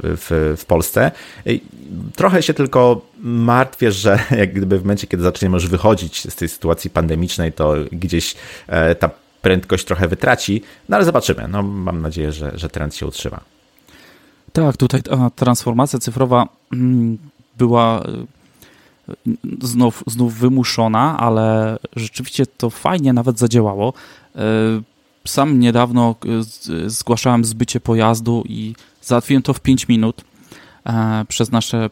[0.00, 1.10] w, w Polsce.
[2.16, 6.48] Trochę się tylko martwię, że jak gdyby w momencie, kiedy zaczniemy już wychodzić z tej
[6.48, 8.34] sytuacji pandemicznej, to gdzieś
[8.66, 9.10] e, ta
[9.42, 11.48] prędkość trochę wytraci, no ale zobaczymy.
[11.48, 13.53] No, mam nadzieję, że, że trend się utrzyma.
[14.54, 17.18] Tak, tutaj ta transformacja cyfrowa mm,
[17.58, 23.92] była y, znów, znów wymuszona, ale rzeczywiście to fajnie nawet zadziałało.
[24.36, 24.38] Y,
[25.28, 26.14] sam niedawno
[26.84, 30.24] y, zgłaszałem zbycie pojazdu i załatwiłem to w 5 minut
[30.86, 31.90] e, przez nasze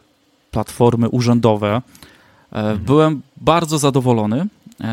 [0.51, 1.81] platformy urzędowe.
[2.51, 2.77] E, mhm.
[2.77, 4.47] Byłem bardzo zadowolony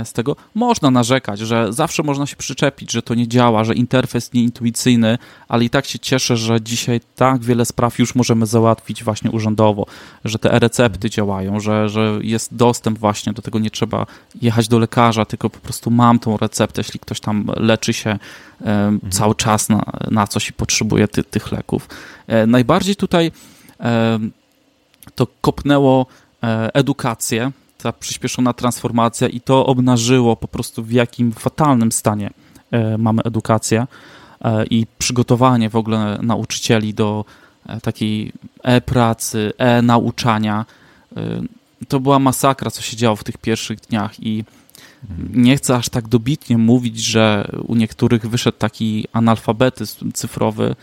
[0.05, 0.37] z tego.
[0.55, 5.65] Można narzekać, że zawsze można się przyczepić, że to nie działa, że interfejs nieintuicyjny, ale
[5.65, 9.87] i tak się cieszę, że dzisiaj tak wiele spraw już możemy załatwić właśnie urzędowo,
[10.25, 14.07] że te recepty działają, że, że jest dostęp właśnie do tego, nie trzeba
[14.43, 18.19] jechać do lekarza, tylko po prostu mam tą receptę, jeśli ktoś tam leczy się e,
[18.61, 19.13] mhm.
[19.13, 21.89] cały czas na, na coś i potrzebuje ty, tych leków.
[22.27, 23.33] E, najbardziej tutaj
[25.15, 26.07] to kopnęło
[26.75, 32.31] edukację, ta przyspieszona transformacja i to obnażyło po prostu w jakim fatalnym stanie
[32.71, 33.87] e, mamy edukację
[34.41, 37.25] e, i przygotowanie w ogóle nauczycieli do
[37.67, 40.65] e, takiej e-pracy, e-nauczania.
[41.89, 44.45] To była masakra, co się działo w tych pierwszych dniach i
[45.11, 45.43] mhm.
[45.43, 50.75] nie chcę aż tak dobitnie mówić, że u niektórych wyszedł taki analfabetyzm cyfrowy,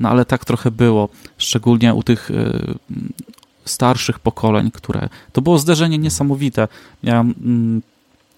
[0.00, 1.08] no ale tak trochę było,
[1.38, 2.30] szczególnie u tych
[3.70, 5.08] starszych pokoleń, które.
[5.32, 6.68] To było zderzenie niesamowite.
[7.02, 7.82] Ja mm,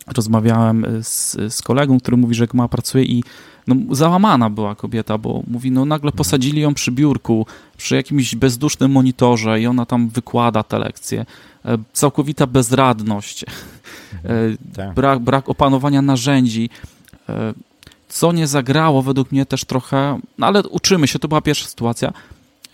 [0.07, 3.25] rozmawiałem z, z kolegą, który mówi, że ma pracuje i
[3.67, 8.91] no, załamana była kobieta, bo mówi, no nagle posadzili ją przy biurku, przy jakimś bezdusznym
[8.91, 11.27] monitorze i ona tam wykłada te lekcje.
[11.65, 13.49] E, całkowita bezradność, e,
[14.77, 14.95] tak.
[14.95, 16.71] brak, brak opanowania narzędzi,
[17.29, 17.55] e,
[18.09, 22.13] co nie zagrało według mnie też trochę, no ale uczymy się, to była pierwsza sytuacja,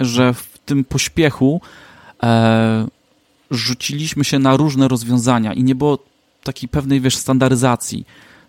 [0.00, 1.68] że w tym pośpiechu e,
[3.50, 5.98] rzuciliśmy się na różne rozwiązania i nie było
[6.42, 8.04] takiej pewnej, wiesz, standaryzacji.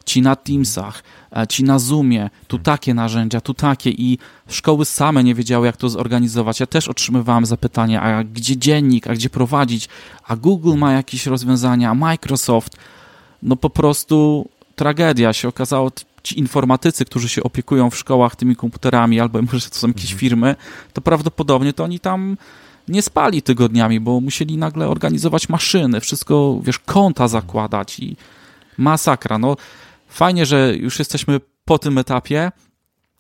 [0.05, 1.03] Ci na Teamsach,
[1.35, 5.77] e, ci na Zoomie, tu takie narzędzia, tu takie i szkoły same nie wiedziały, jak
[5.77, 6.59] to zorganizować.
[6.59, 9.89] Ja też otrzymywałem zapytania, a gdzie dziennik, a gdzie prowadzić,
[10.27, 12.77] a Google ma jakieś rozwiązania, a Microsoft.
[13.43, 15.91] No po prostu tragedia się okazało.
[16.23, 20.19] Ci informatycy, którzy się opiekują w szkołach tymi komputerami, albo może to są jakieś mhm.
[20.19, 20.55] firmy,
[20.93, 22.37] to prawdopodobnie to oni tam
[22.89, 28.15] nie spali tygodniami, bo musieli nagle organizować maszyny, wszystko, wiesz, konta zakładać i
[28.77, 29.37] masakra.
[29.37, 29.55] No,
[30.07, 32.51] fajnie, że już jesteśmy po tym etapie.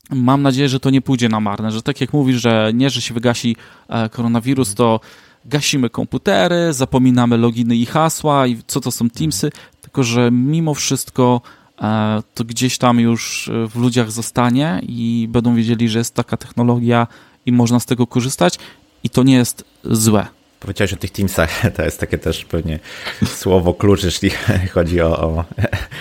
[0.09, 3.01] Mam nadzieję, że to nie pójdzie na marne, że tak jak mówisz, że nie, że
[3.01, 3.55] się wygasi
[3.89, 4.99] e, koronawirus, to
[5.45, 9.51] gasimy komputery, zapominamy loginy i hasła i co to są Teamsy,
[9.81, 11.41] tylko że mimo wszystko
[11.81, 17.07] e, to gdzieś tam już w ludziach zostanie i będą wiedzieli, że jest taka technologia
[17.45, 18.59] i można z tego korzystać
[19.03, 20.25] i to nie jest złe.
[20.59, 22.79] Powiedziałeś o tych Teamsach, to jest takie też pewnie
[23.25, 24.29] słowo klucz, jeśli
[24.73, 25.43] chodzi o, o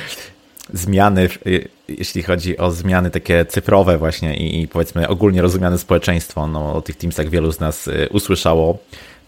[0.72, 1.28] zmiany,
[1.88, 6.46] jeśli chodzi o zmiany takie cyfrowe właśnie i, i, powiedzmy ogólnie rozumiane społeczeństwo.
[6.46, 8.78] No, o tych Teamsach wielu z nas y, usłyszało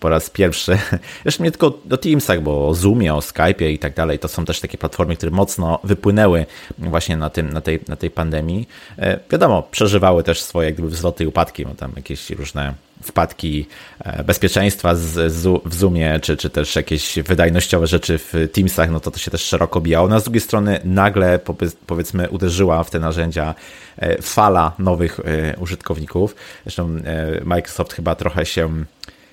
[0.01, 0.79] po raz pierwszy.
[1.25, 4.19] Jeszcze nie tylko o Teamsach, bo o Zoomie, o Skype'ie i tak dalej.
[4.19, 6.47] To są też takie platformy, które mocno wypłynęły
[6.79, 8.69] właśnie na, tym, na, tej, na tej pandemii.
[8.99, 13.67] E, wiadomo, przeżywały też swoje gdyby wzloty i upadki, bo tam jakieś różne wpadki
[14.05, 19.01] e, bezpieczeństwa z, z, w Zoomie, czy, czy też jakieś wydajnościowe rzeczy w Teamsach, no
[19.01, 20.09] to to się też szeroko bijało.
[20.09, 21.41] No a z drugiej strony nagle
[21.87, 23.55] powiedzmy uderzyła w te narzędzia
[23.97, 25.21] e, fala nowych
[25.59, 26.35] użytkowników.
[26.65, 26.97] Zresztą
[27.45, 28.85] Microsoft chyba trochę się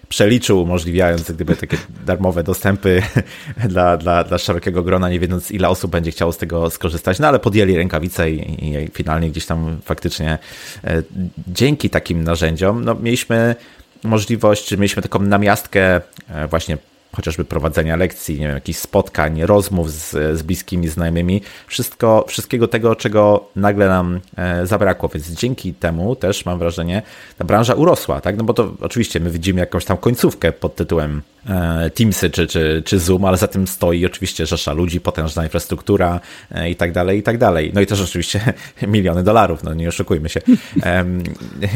[0.10, 3.02] przeliczył, umożliwiając gdyby takie darmowe dostępy
[3.70, 7.28] dla, dla, dla szerokiego grona, nie wiedząc ile osób będzie chciało z tego skorzystać, no
[7.28, 10.38] ale podjęli rękawice i, i finalnie gdzieś tam faktycznie
[10.84, 11.04] e,
[11.48, 13.56] dzięki takim narzędziom no, mieliśmy
[14.04, 16.78] możliwość, czy mieliśmy taką namiastkę e, właśnie
[17.15, 22.96] chociażby prowadzenia lekcji, nie wiem, jakichś spotkań, rozmów z, z bliskimi znajomymi, wszystko, wszystkiego tego,
[22.96, 27.02] czego nagle nam e, zabrakło, więc dzięki temu też mam wrażenie,
[27.38, 28.38] ta branża urosła, tak?
[28.38, 32.84] No bo to oczywiście my widzimy jakąś tam końcówkę pod tytułem e, Teamsy czy, czy,
[32.86, 36.20] czy Zoom, ale za tym stoi oczywiście rzesza ludzi, potężna infrastruktura
[36.52, 37.72] e, i tak dalej, i tak dalej.
[37.74, 38.54] No i też oczywiście
[38.88, 40.41] miliony dolarów, no nie oszukujmy się.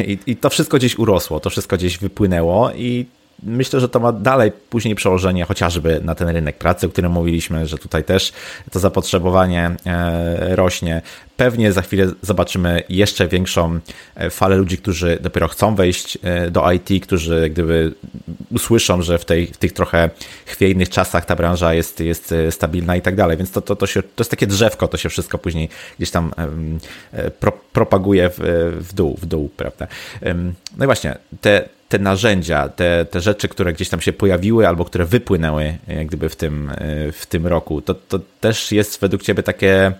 [0.07, 3.05] I, I to wszystko gdzieś urosło, to wszystko gdzieś wypłynęło i
[3.43, 7.67] myślę, że to ma dalej później przełożenie chociażby na ten rynek pracy, o którym mówiliśmy,
[7.67, 8.33] że tutaj też
[8.71, 11.01] to zapotrzebowanie e, rośnie.
[11.37, 13.79] Pewnie za chwilę zobaczymy jeszcze większą
[14.15, 17.93] e, falę ludzi, którzy dopiero chcą wejść e, do IT, którzy gdyby
[18.51, 20.09] usłyszą, że w, tej, w tych trochę
[20.45, 23.37] chwiejnych czasach ta branża jest, jest stabilna i tak dalej.
[23.37, 26.31] Więc to, to, to, się, to jest takie drzewko, to się wszystko później gdzieś tam
[27.39, 28.39] pro, propaguje w,
[28.89, 29.87] w dół, w dół, prawda?
[30.77, 34.85] No i właśnie, te te narzędzia, te, te rzeczy, które gdzieś tam się pojawiły albo
[34.85, 39.23] które wypłynęły jak gdyby w tym, e, w tym roku, to, to też jest według
[39.23, 39.91] Ciebie takie,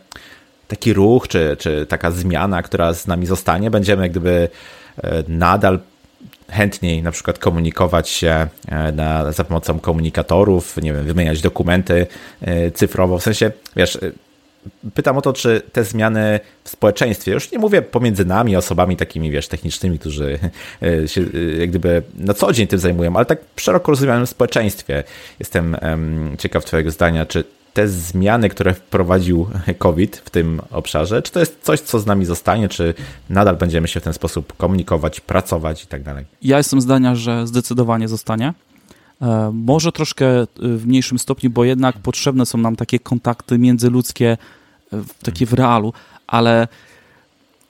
[0.68, 3.72] taki ruch, czy, czy taka zmiana, która z nami zostanie?
[3.72, 4.50] Będziemy jak gdyby
[5.04, 5.80] e, nadal
[6.50, 12.08] chętniej na przykład komunikować się e, na, za pomocą komunikatorów, nie wiem, wymieniać dokumenty
[12.74, 13.98] cyfrowo, w sensie, wiesz,
[14.94, 19.32] pytam o to, czy te zmiany w społeczeństwie, już nie mówię pomiędzy nami, osobami takimi,
[19.32, 20.40] wiesz, technicznymi, którzy
[20.84, 25.04] e, się e, jak gdyby na co dzień tym zajmują, ale tak szeroko rozumianym społeczeństwie.
[25.40, 25.78] Jestem
[26.38, 27.44] ciekaw Twojego zdania, czy
[27.74, 29.48] te zmiany, które wprowadził
[29.78, 32.94] COVID w tym obszarze, czy to jest coś, co z nami zostanie, czy
[33.30, 36.26] nadal będziemy się w ten sposób komunikować, pracować i tak dalej?
[36.42, 38.54] Ja jestem zdania, że zdecydowanie zostanie.
[39.22, 44.38] E, może troszkę e, w mniejszym stopniu, bo jednak potrzebne są nam takie kontakty międzyludzkie,
[44.94, 45.94] e, takie w realu,
[46.28, 46.68] ale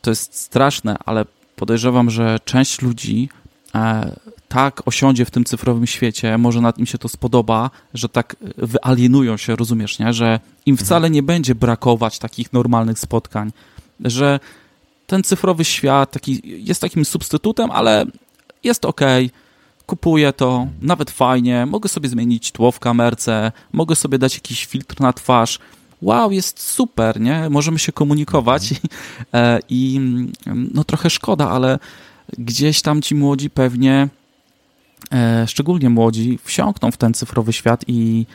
[0.02, 3.30] to jest straszne, ale podejrzewam, że część ludzi
[4.48, 9.38] tak osiądzie w tym cyfrowym świecie, może nad im się to spodoba, że tak wyalienują
[9.38, 10.14] się, rozumiesz, nie?
[10.14, 10.86] że im mhm.
[10.86, 13.52] wcale nie będzie brakować takich normalnych spotkań,
[14.00, 14.40] że
[15.08, 18.06] ten cyfrowy świat taki, jest takim substytutem, ale
[18.64, 19.02] jest ok,
[19.92, 25.02] kupuję to, nawet fajnie, mogę sobie zmienić tło w kamerce, mogę sobie dać jakiś filtr
[25.02, 25.60] na twarz.
[26.02, 27.50] Wow, jest super, nie?
[27.50, 29.62] Możemy się komunikować mhm.
[29.70, 30.00] i, i
[30.74, 31.80] no trochę szkoda, ale
[32.38, 34.08] gdzieś tam ci młodzi pewnie,
[35.14, 38.26] e, szczególnie młodzi, wsiąkną w ten cyfrowy świat i,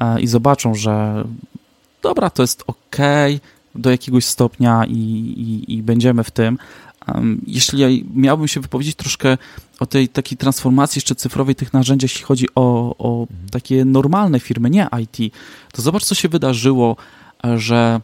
[0.00, 1.24] e, i zobaczą, że
[2.02, 2.96] dobra, to jest ok
[3.74, 6.58] do jakiegoś stopnia i, i, i będziemy w tym,
[7.46, 9.38] jeśli miałbym się wypowiedzieć troszkę
[9.80, 13.48] o tej takiej transformacji jeszcze cyfrowej tych narzędzi, jeśli chodzi o, o mhm.
[13.50, 15.34] takie normalne firmy, nie IT,
[15.72, 16.96] to zobacz, co się wydarzyło,
[17.44, 18.00] e, że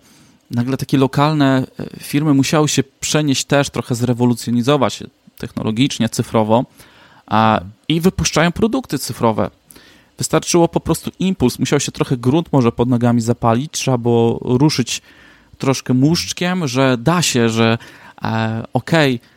[0.50, 5.02] nagle takie lokalne e, firmy musiały się przenieść też, trochę zrewolucjonizować
[5.38, 6.64] technologicznie, cyfrowo
[7.26, 9.50] a, i wypuszczają produkty cyfrowe.
[10.18, 15.02] Wystarczyło po prostu impuls, musiał się trochę grunt może pod nogami zapalić, trzeba było ruszyć
[15.58, 17.78] troszkę muszczkiem, że da się, że
[18.72, 19.30] okej, okay,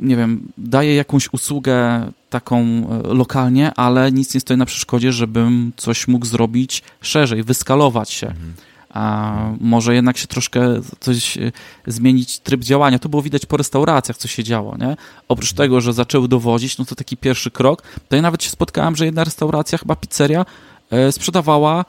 [0.00, 5.72] nie wiem, daję jakąś usługę taką e, lokalnie, ale nic nie stoi na przeszkodzie, żebym
[5.76, 8.26] coś mógł zrobić szerzej, wyskalować się.
[8.26, 8.54] Mhm.
[8.90, 11.52] A może jednak się troszkę coś e,
[11.86, 12.98] zmienić tryb działania.
[12.98, 14.96] To było widać po restauracjach, co się działo, nie?
[15.28, 15.56] Oprócz mhm.
[15.56, 17.82] tego, że zaczęły dowozić, no to taki pierwszy krok.
[18.08, 20.46] To ja nawet się spotkałem, że jedna restauracja, chyba pizzeria,
[20.90, 21.84] e, sprzedawała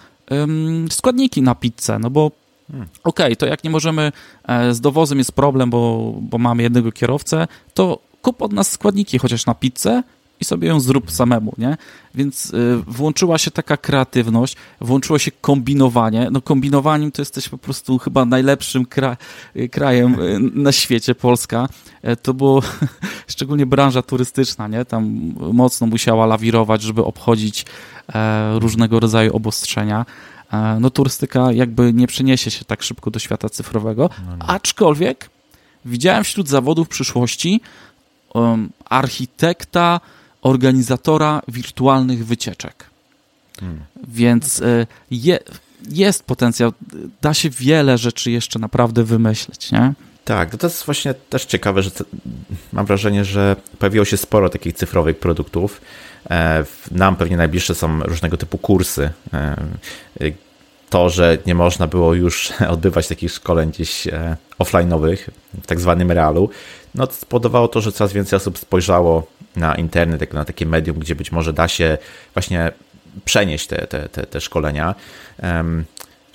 [0.89, 2.31] składniki na pizzę, no bo
[2.69, 4.11] Okej, okay, to jak nie możemy,
[4.47, 9.19] e, z dowozem jest problem, bo, bo mamy jednego kierowcę, to kup od nas składniki
[9.19, 10.03] chociaż na pizzę
[10.39, 11.77] i sobie ją zrób samemu, nie?
[12.15, 16.27] Więc y, włączyła się taka kreatywność, włączyło się kombinowanie.
[16.31, 19.17] No kombinowaniem to jesteś po prostu chyba najlepszym kra
[19.71, 21.69] krajem y, na świecie, Polska.
[22.01, 22.61] E, to było
[23.27, 24.85] szczególnie branża turystyczna, nie?
[24.85, 27.65] Tam mocno musiała lawirować, żeby obchodzić
[28.13, 30.05] e, różnego rodzaju obostrzenia.
[30.51, 35.29] E, no turystyka jakby nie przeniesie się tak szybko do świata cyfrowego, no aczkolwiek
[35.85, 37.61] widziałem wśród zawodów przyszłości
[38.33, 39.99] um, architekta,
[40.41, 42.89] organizatora wirtualnych wycieczek.
[43.59, 43.79] Hmm.
[44.07, 45.39] Więc y, je,
[45.89, 46.73] jest potencjał,
[47.21, 49.93] da się wiele rzeczy jeszcze naprawdę wymyśleć, nie?
[50.27, 51.91] Tak, to jest właśnie też ciekawe, że
[52.73, 55.81] mam wrażenie, że pojawiło się sporo takich cyfrowych produktów.
[56.29, 59.09] E, nam pewnie najbliższe są różnego typu kursy.
[59.33, 59.55] E,
[60.89, 65.17] to, że nie można było już odbywać takich szkoleń gdzieś e, offline'owych
[65.63, 66.49] w tak zwanym realu,
[66.95, 71.31] no spowodowało to, że coraz więcej osób spojrzało na internet, na takie medium, gdzie być
[71.31, 71.97] może da się
[72.33, 72.71] właśnie
[73.25, 74.95] przenieść te, te, te, te szkolenia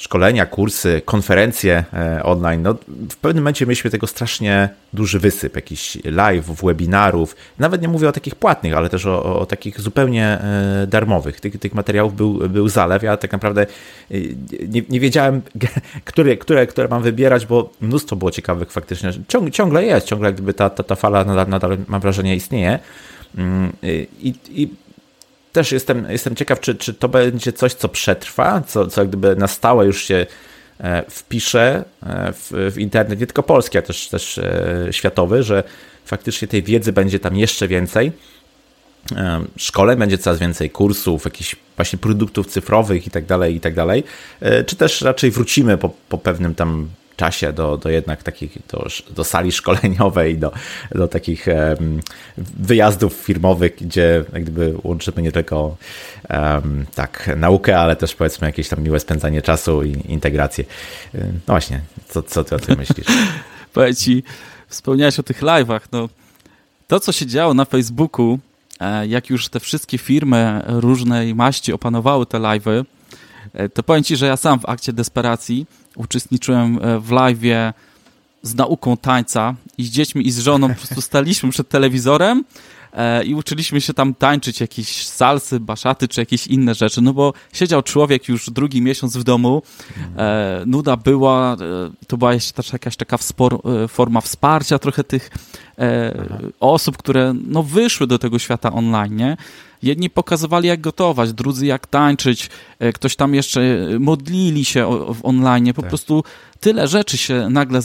[0.03, 2.75] szkolenia, kursy, konferencje e, online, no
[3.11, 8.13] w pewnym momencie mieliśmy tego strasznie duży wysyp, jakichś live'ów, webinarów, nawet nie mówię o
[8.13, 11.41] takich płatnych, ale też o, o takich zupełnie e, darmowych.
[11.41, 14.15] Tych, tych materiałów był, był zalew, ja tak naprawdę e,
[14.69, 15.43] nie, nie wiedziałem,
[16.05, 19.11] które, które, które mam wybierać, bo mnóstwo było ciekawych faktycznie.
[19.29, 22.79] Ciąg, ciągle jest, ciągle gdyby ta, ta, ta fala nadal, nadal mam wrażenie istnieje.
[23.39, 24.69] Mm, I, i
[25.53, 29.37] też jestem, jestem ciekaw, czy, czy to będzie coś, co przetrwa, co, co jak gdyby
[29.37, 30.27] na stałe już się
[30.81, 35.65] e, wpisze e, w, w internet, nie tylko polski, ale też, też e, światowy, że
[36.05, 38.13] faktycznie tej wiedzy będzie tam jeszcze więcej.
[39.57, 44.05] Szkole będzie coraz więcej kursów, jakichś właśnie produktów cyfrowych i tak dalej, i tak dalej.
[44.67, 46.89] Czy też raczej wrócimy po, po pewnym tam
[47.23, 50.53] czasie do, do jednak takich, do, do sali szkoleniowej, do,
[50.95, 52.01] do takich um,
[52.39, 55.77] wyjazdów firmowych, gdzie jak gdyby łączymy nie tylko
[56.31, 60.65] um, tak naukę, ale też powiedzmy jakieś tam miłe spędzanie czasu i integrację.
[61.15, 63.07] No właśnie, co, co ty o tym myślisz?
[63.75, 64.23] Powiem ci,
[64.69, 66.09] wspomniałeś o tych live'ach, no
[66.87, 68.39] to, co się działo na Facebooku,
[68.81, 72.85] e, jak już te wszystkie firmy różnej maści opanowały te live'y,
[73.55, 77.73] e, to powiem ci, że ja sam w akcie desperacji uczestniczyłem e, w live'ie
[78.43, 80.69] z nauką tańca i z dziećmi i z żoną.
[80.69, 82.45] Po prostu staliśmy przed telewizorem
[82.93, 87.33] e, i uczyliśmy się tam tańczyć jakieś salsy, baszaty czy jakieś inne rzeczy, no bo
[87.53, 89.63] siedział człowiek już drugi miesiąc w domu,
[90.17, 91.57] e, nuda była,
[92.07, 95.31] to była jeszcze też jakaś taka wspor, forma wsparcia trochę tych
[96.61, 99.37] osób, które no wyszły do tego świata online, nie?
[99.83, 105.19] Jedni pokazywali, jak gotować, drudzy jak tańczyć, e, ktoś tam jeszcze e, modlili się w
[105.23, 105.73] online.
[105.75, 105.89] Po tak.
[105.89, 106.25] prostu
[106.61, 107.83] tyle rzeczy się nagle, e,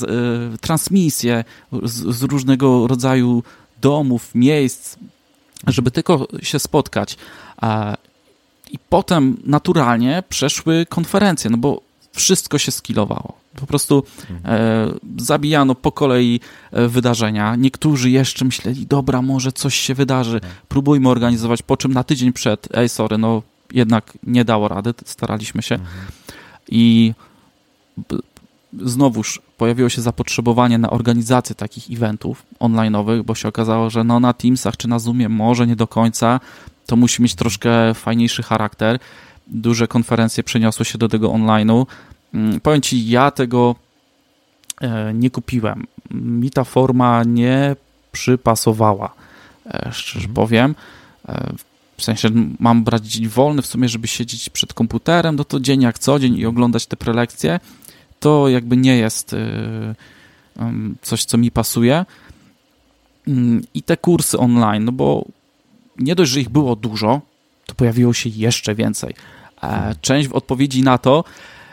[0.61, 1.43] transmisje
[1.83, 3.43] z, z różnego rodzaju
[3.81, 4.95] domów, miejsc,
[5.67, 7.17] żeby tylko się spotkać.
[8.71, 11.81] I potem naturalnie przeszły konferencje, no bo
[12.17, 13.33] wszystko się skilowało.
[13.55, 14.03] Po prostu
[14.45, 16.39] e, zabijano po kolei
[16.71, 17.55] e, wydarzenia.
[17.55, 22.67] Niektórzy jeszcze myśleli, dobra, może coś się wydarzy, próbujmy organizować, po czym na tydzień przed,
[22.73, 25.79] ej, sorry, no jednak nie dało rady, staraliśmy się.
[26.69, 27.13] I
[28.79, 34.33] znowuż pojawiło się zapotrzebowanie na organizację takich eventów online'owych, bo się okazało, że no na
[34.33, 36.39] Teamsach czy na Zoomie może nie do końca,
[36.85, 38.99] to musi mieć troszkę fajniejszy charakter.
[39.49, 41.85] Duże konferencje przeniosły się do tego online'u.
[42.33, 43.75] Mm, powiem ci, ja tego
[44.81, 45.87] e, nie kupiłem.
[46.11, 47.75] Mi ta forma nie
[48.11, 49.13] przypasowała,
[49.65, 50.33] e, szczerze mhm.
[50.33, 50.75] powiem.
[51.29, 51.53] E,
[51.97, 52.29] w sensie
[52.59, 56.19] mam brać dzień wolny w sumie, żeby siedzieć przed komputerem, no to dzień jak co
[56.19, 57.59] dzień i oglądać te prelekcje,
[58.19, 59.35] to jakby nie jest
[61.01, 62.05] coś, co mi pasuje.
[63.27, 65.25] Mm, I te kursy online, no bo
[65.99, 67.21] nie dość, że ich było dużo,
[67.65, 69.13] to pojawiło się jeszcze więcej.
[69.61, 69.95] Mhm.
[70.01, 71.23] Część w odpowiedzi na to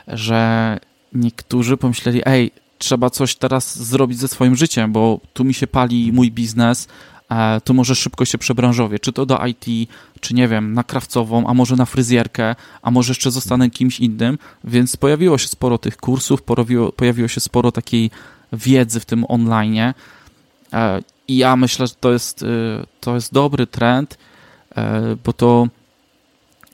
[0.09, 0.79] że
[1.13, 6.13] niektórzy pomyśleli, ej, trzeba coś teraz zrobić ze swoim życiem, bo tu mi się pali
[6.13, 6.89] mój biznes,
[7.31, 11.47] e, to może szybko się przebranżowię, czy to do IT, czy nie wiem, na krawcową,
[11.47, 15.97] a może na fryzjerkę, a może jeszcze zostanę kimś innym, więc pojawiło się sporo tych
[15.97, 18.11] kursów, pojawiło, pojawiło się sporo takiej
[18.53, 19.79] wiedzy w tym online
[20.73, 22.47] e, i ja myślę, że to jest, e,
[23.01, 24.19] to jest dobry trend,
[25.25, 25.69] bo to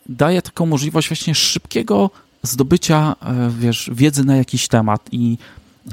[0.08, 2.10] daje taką możliwość właśnie szybkiego
[2.42, 5.38] zdobycia, e, wiesz, wiedzy na jakiś temat i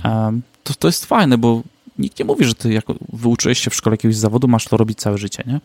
[0.05, 1.63] e, to, to jest fajne, bo
[1.99, 4.99] nikt nie mówi, że ty jako wyuczyłeś się w szkole jakiegoś zawodu, masz to robić
[4.99, 5.59] całe życie, nie?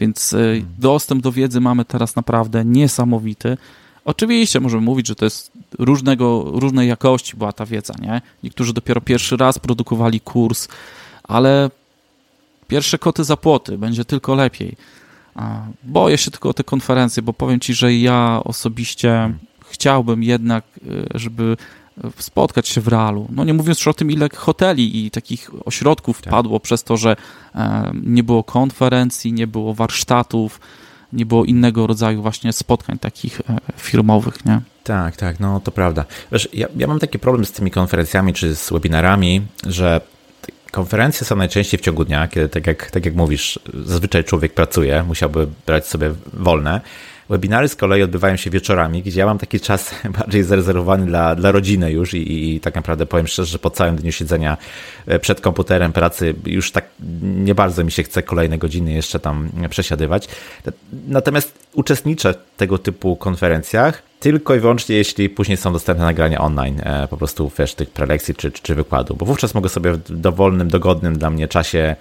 [0.00, 0.66] Więc e, mhm.
[0.78, 3.56] dostęp do wiedzy mamy teraz naprawdę niesamowity.
[4.04, 8.20] Oczywiście możemy mówić, że to jest różnego, różnej jakości była ta wiedza, nie?
[8.42, 10.68] Niektórzy dopiero pierwszy raz produkowali kurs,
[11.24, 11.70] ale
[12.68, 14.76] pierwsze koty za płoty, będzie tylko lepiej.
[15.84, 19.34] Boję się tylko o te konferencje, bo powiem ci, że ja osobiście
[19.70, 20.64] chciałbym jednak,
[21.14, 21.56] e, żeby
[22.18, 23.28] spotkać się w realu.
[23.30, 26.30] No nie mówiąc już o tym, ile hoteli i takich ośrodków tak.
[26.30, 27.16] padło przez to, że
[28.02, 30.60] nie było konferencji, nie było warsztatów,
[31.12, 34.60] nie było innego rodzaju właśnie spotkań takich e, firmowych, nie?
[34.84, 36.04] Tak, tak, no to prawda.
[36.32, 40.00] Wiesz, ja, ja mam taki problem z tymi konferencjami czy z webinarami, że
[40.72, 45.02] konferencje są najczęściej w ciągu dnia, kiedy tak jak, tak jak mówisz, zazwyczaj człowiek pracuje,
[45.02, 46.80] musiałby brać sobie wolne,
[47.30, 51.52] Webinary z kolei odbywają się wieczorami, gdzie ja mam taki czas bardziej zarezerwowany dla, dla
[51.52, 54.56] rodziny już i, i tak naprawdę powiem szczerze, że po całym dniu siedzenia
[55.06, 56.84] e, przed komputerem pracy już tak
[57.22, 60.28] nie bardzo mi się chce kolejne godziny jeszcze tam przesiadywać.
[61.08, 66.80] Natomiast uczestniczę w tego typu konferencjach tylko i wyłącznie jeśli później są dostępne nagrania online,
[66.84, 70.20] e, po prostu wiesz, tych prelekcji czy, czy, czy wykładu, bo wówczas mogę sobie w
[70.20, 71.96] dowolnym, dogodnym dla mnie czasie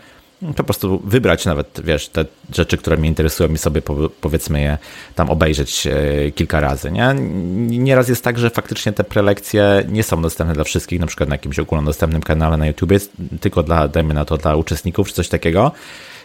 [0.56, 3.82] po prostu wybrać nawet, wiesz, te rzeczy, które mnie interesują i sobie
[4.22, 4.78] powiedzmy je
[5.16, 7.16] tam obejrzeć e, kilka razy, nie?
[7.78, 11.36] Nieraz jest tak, że faktycznie te prelekcje nie są dostępne dla wszystkich, na przykład na
[11.36, 12.94] jakimś ogólnodostępnym kanale na YouTube,
[13.42, 15.72] tylko dla, dajmy na to, dla uczestników czy coś takiego.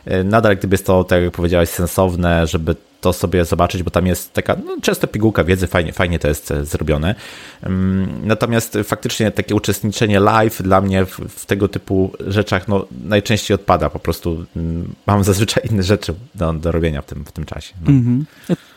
[0.06, 4.06] E, nadal, gdyby jest to, tak jak powiedziałeś, sensowne, żeby to sobie zobaczyć, bo tam
[4.06, 7.14] jest taka no, często pigułka wiedzy, fajnie, fajnie to jest e, zrobione.
[7.62, 13.54] Mm, natomiast faktycznie takie uczestniczenie live dla mnie w, w tego typu rzeczach no, najczęściej
[13.54, 13.90] odpada.
[13.90, 17.74] Po prostu mm, mam zazwyczaj inne rzeczy do, do robienia w tym, w tym czasie.
[17.80, 17.90] No.
[17.90, 18.26] Mhm.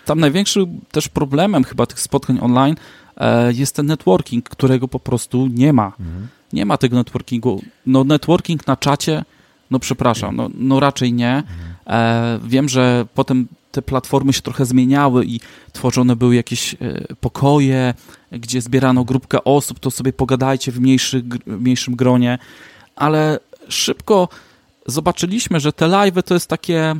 [0.05, 2.75] Tam największym też problemem chyba tych spotkań online
[3.17, 5.85] e, jest ten networking, którego po prostu nie ma.
[5.85, 6.27] Mhm.
[6.53, 7.61] Nie ma tego networkingu.
[7.85, 9.23] No networking na czacie
[9.71, 11.43] no przepraszam, no, no raczej nie.
[11.87, 15.39] E, wiem, że potem te platformy się trochę zmieniały i
[15.73, 16.77] tworzone były jakieś e,
[17.21, 17.93] pokoje,
[18.31, 22.37] gdzie zbierano grupkę osób, to sobie pogadajcie w, mniejszy, w mniejszym gronie,
[22.95, 23.39] ale
[23.69, 24.29] szybko
[24.85, 26.95] zobaczyliśmy, że te live to jest takie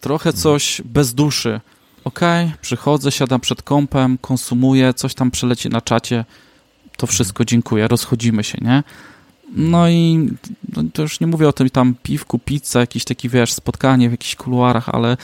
[0.00, 1.60] trochę coś bez duszy.
[2.04, 2.20] Ok,
[2.60, 6.24] przychodzę, siadam przed kąpem, konsumuję, coś tam przeleci na czacie,
[6.96, 8.82] to wszystko, dziękuję, rozchodzimy się, nie?
[9.56, 10.28] No i
[10.76, 14.12] no, to już nie mówię o tym tam piwku, pizza, jakieś takie, wiesz, spotkanie w
[14.12, 15.16] jakichś kuluarach, ale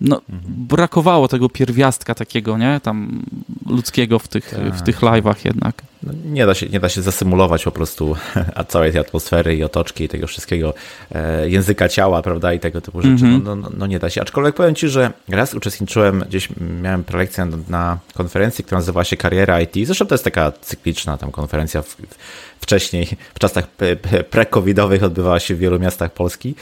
[0.00, 0.54] no, mhm.
[0.56, 3.22] brakowało tego pierwiastka takiego, nie, tam
[3.66, 4.74] ludzkiego w tych, tak.
[4.74, 5.82] w tych live'ach jednak.
[6.02, 8.16] No, nie, da się, nie da się zasymulować po prostu
[8.68, 10.74] całej tej atmosfery i otoczki i tego wszystkiego,
[11.12, 13.24] e, języka ciała, prawda, i tego typu rzeczy.
[13.24, 13.42] Mhm.
[13.44, 14.20] No, no, no, nie da się.
[14.20, 16.48] Aczkolwiek powiem Ci, że raz uczestniczyłem, gdzieś
[16.82, 19.86] miałem prelekcję na, na konferencji, która nazywała się Kariera IT.
[19.86, 21.82] Zresztą to jest taka cykliczna tam konferencja.
[21.82, 21.96] W,
[22.60, 23.66] wcześniej, w czasach
[24.30, 26.54] pre-covidowych odbywała się w wielu miastach Polski.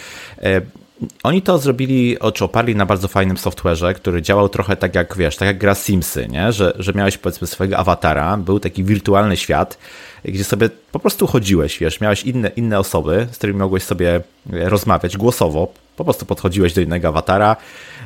[1.03, 5.17] E, oni to zrobili, czy oparli na bardzo fajnym software'ze, który działał trochę tak jak,
[5.17, 6.53] wiesz, tak jak gra Simsy, nie?
[6.53, 9.79] Że, że miałeś powiedzmy swojego awatara, był taki wirtualny świat,
[10.25, 15.17] gdzie sobie po prostu chodziłeś, wiesz, miałeś inne, inne osoby, z którymi mogłeś sobie rozmawiać
[15.17, 17.57] głosowo, po prostu podchodziłeś do innego awatara,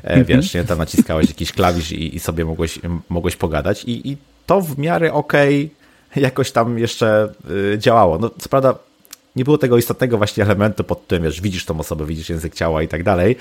[0.02, 0.26] mm -hmm.
[0.26, 0.64] wiesz, nie?
[0.64, 2.78] tam naciskałeś jakiś klawisz i, i sobie mogłeś,
[3.08, 4.16] mogłeś pogadać i, i
[4.46, 5.82] to w miarę okej okay
[6.16, 7.32] jakoś tam jeszcze
[7.74, 8.18] y, działało.
[8.18, 8.74] No, co prawda
[9.36, 12.82] nie było tego istotnego właśnie elementu pod tym, wiesz, widzisz tą osobę, widzisz język ciała
[12.82, 13.36] i tak dalej,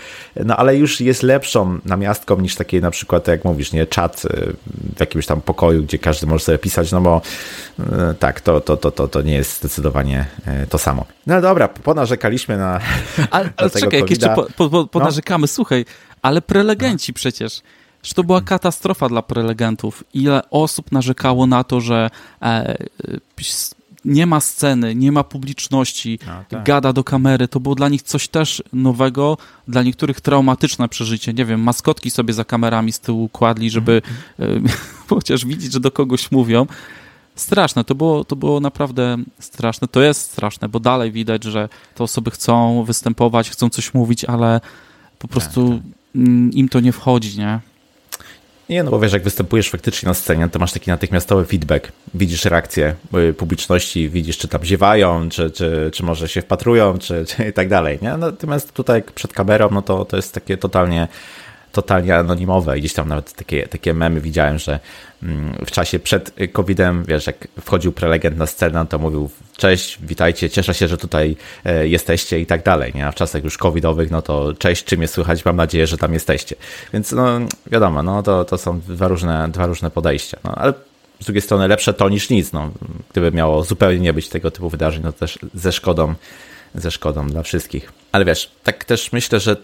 [0.46, 4.54] no ale już jest lepszą namiastką niż takie na przykład, jak mówisz, nie, czat y,
[4.96, 7.22] w jakimś tam pokoju, gdzie każdy może sobie pisać, no bo
[7.80, 7.84] y,
[8.20, 10.26] tak, to, to, to, to, to nie jest zdecydowanie
[10.64, 11.06] y, to samo.
[11.28, 12.80] No dobra, ponarzekaliśmy na,
[13.32, 15.48] ale, ale czekaj, jak jeszcze po, po, po, ponarzekamy, no?
[15.48, 15.86] słuchaj,
[16.22, 17.16] ale prelegenci no.
[17.16, 17.62] przecież,
[18.04, 20.04] że to była katastrofa dla prelegentów.
[20.14, 22.10] Ile osób narzekało na to, że
[22.42, 22.78] e,
[24.06, 26.64] nie ma sceny, nie ma publiczności, A, tak.
[26.64, 27.48] gada do kamery.
[27.48, 29.38] To było dla nich coś też nowego,
[29.68, 31.34] dla niektórych traumatyczne przeżycie.
[31.34, 34.02] Nie wiem, maskotki sobie za kamerami z tyłu kładli, żeby
[34.40, 34.66] mm.
[35.10, 36.66] chociaż widzieć, że do kogoś mówią.
[37.36, 39.88] Straszne, to było, to było naprawdę straszne.
[39.88, 44.62] To jest straszne, bo dalej widać, że te osoby chcą występować, chcą coś mówić, ale
[45.20, 46.54] po tak, prostu tak, tak.
[46.54, 47.60] im to nie wchodzi, nie?
[48.72, 51.92] Nie, no bo wiesz, jak występujesz faktycznie na scenie, to masz taki natychmiastowy feedback.
[52.14, 52.96] Widzisz reakcję
[53.30, 57.54] y, publiczności, widzisz, czy tam ziewają, czy, czy, czy może się wpatrują, czy, czy i
[57.54, 58.00] tak dalej.
[58.02, 58.18] Nie?
[58.18, 61.08] Natomiast tutaj przed kamerą, no to, to jest takie totalnie
[61.72, 62.80] totalnie anonimowe.
[62.80, 64.80] Gdzieś tam nawet takie, takie memy widziałem, że
[65.24, 70.50] mm, w czasie przed COVID-em, wiesz, jak wchodził prelegent na scenę, to mówił cześć, witajcie,
[70.50, 73.08] cieszę się, że tutaj e, jesteście i tak dalej, nie?
[73.08, 76.14] A w czasach już covidowych, no to cześć, czym jest słychać, mam nadzieję, że tam
[76.14, 76.56] jesteście.
[76.94, 80.38] Więc no wiadomo, no to, to są dwa różne, dwa różne podejścia.
[80.44, 80.74] No, ale
[81.20, 82.52] z drugiej strony lepsze to niż nic.
[82.54, 82.72] No,
[83.12, 86.14] gdyby miało zupełnie nie być tego typu wydarzeń, no też ze szkodą,
[86.76, 87.92] ze szkodą dla wszystkich.
[88.12, 89.56] Ale wiesz, tak też myślę, że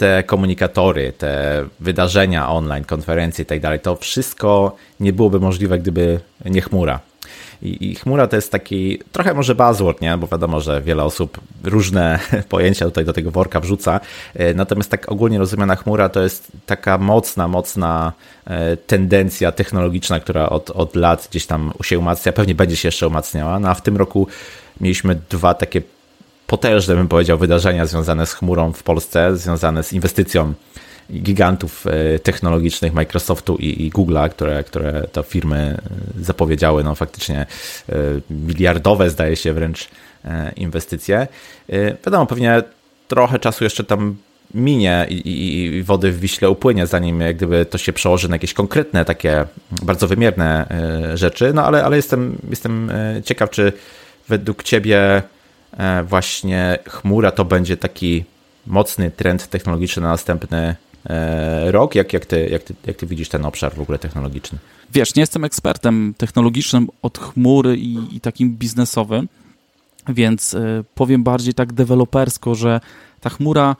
[0.00, 6.20] te, komunikatory, te wydarzenia online, konferencje i tak dalej, to wszystko nie byłoby możliwe, gdyby
[6.44, 7.00] nie chmura.
[7.62, 10.16] I, I, chmura to jest taki trochę może buzzword, nie?
[10.16, 14.00] bo wiadomo, że wiele osób różne pojęcia tutaj do tego worka wrzuca.
[14.34, 18.12] E, natomiast tak ogólnie rozumiana chmura to jest taka mocna, mocna
[18.46, 23.06] e, tendencja technologiczna, która od, od lat gdzieś tam się umacnia, pewnie będzie się jeszcze
[23.06, 23.58] umacniała.
[23.58, 24.26] No a w tym roku
[24.80, 25.82] mieliśmy dwa takie
[26.50, 30.54] potężne, bym powiedział, wydarzenia związane z chmurą w Polsce, związane z inwestycją
[31.12, 35.56] gigantów e, technologicznych Microsoftu i, Google'a, które, które to firmy
[36.18, 37.46] e, zapowiedziały, no faktycznie
[37.88, 37.94] e,
[38.30, 39.88] miliardowe zdaje się wręcz
[40.56, 41.26] inwestycje.
[42.06, 42.62] Wiadomo, pewnie
[43.08, 44.16] trochę czasu jeszcze tam
[44.54, 48.34] minie i, i, i, wody w Wiśle upłynie, zanim jak gdyby to się przełoży na
[48.34, 49.44] jakieś konkretne, takie
[49.82, 50.66] bardzo wymierne
[51.14, 52.92] rzeczy, no ale, ale jestem, jestem
[53.24, 53.72] ciekaw, czy
[54.28, 55.22] według Ciebie
[56.04, 58.24] właśnie chmura to będzie taki
[58.66, 61.94] mocny trend technologiczny na następny E, rok.
[61.94, 64.58] Jak, jak, ty, jak, ty, jak ty widzisz ten obszar w ogóle technologiczny?
[64.92, 69.28] Wiesz, nie jestem ekspertem technologicznym od chmury i, i takim biznesowym,
[70.08, 72.80] więc y, powiem bardziej tak dewelopersko, że
[73.20, 73.76] ta chmura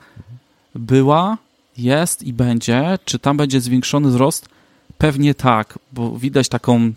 [0.75, 1.37] była,
[1.77, 2.97] jest i będzie.
[3.05, 4.49] Czy tam będzie zwiększony wzrost?
[4.97, 6.93] Pewnie tak, bo widać taką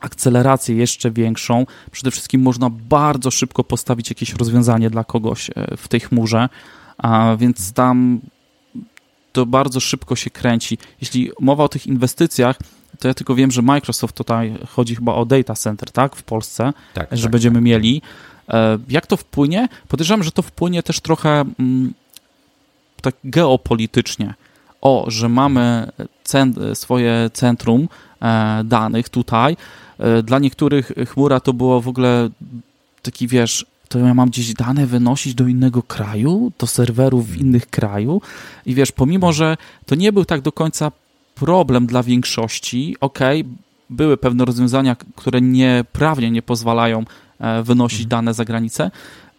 [0.00, 1.66] akcelerację jeszcze większą.
[1.90, 6.48] Przede wszystkim można bardzo szybko postawić jakieś rozwiązanie dla kogoś e, w tej chmurze,
[6.98, 8.20] a więc tam
[9.32, 10.78] to bardzo szybko się kręci.
[11.00, 12.56] Jeśli mowa o tych inwestycjach,
[12.98, 16.72] to ja tylko wiem, że Microsoft tutaj chodzi chyba o data center, tak, w Polsce,
[16.94, 17.64] tak, że tak, będziemy tak.
[17.64, 18.02] mieli.
[18.48, 19.68] E, jak to wpłynie?
[19.88, 21.94] Podejrzewam, że to wpłynie też trochę mm,
[23.02, 24.34] tak geopolitycznie.
[24.80, 25.92] O, że mamy
[26.74, 27.88] swoje centrum
[28.22, 29.56] e, danych tutaj.
[29.98, 32.30] E, dla niektórych chmura to było w ogóle
[33.02, 37.66] taki, wiesz, to ja mam gdzieś dane wynosić do innego kraju, do serwerów w innych
[37.66, 38.20] kraju.
[38.66, 40.92] I wiesz, pomimo, że to nie był tak do końca
[41.34, 43.18] problem dla większości, ok,
[43.90, 47.04] były pewne rozwiązania, które nieprawnie nie pozwalają
[47.40, 48.08] e, wynosić mhm.
[48.08, 48.90] dane za granicę,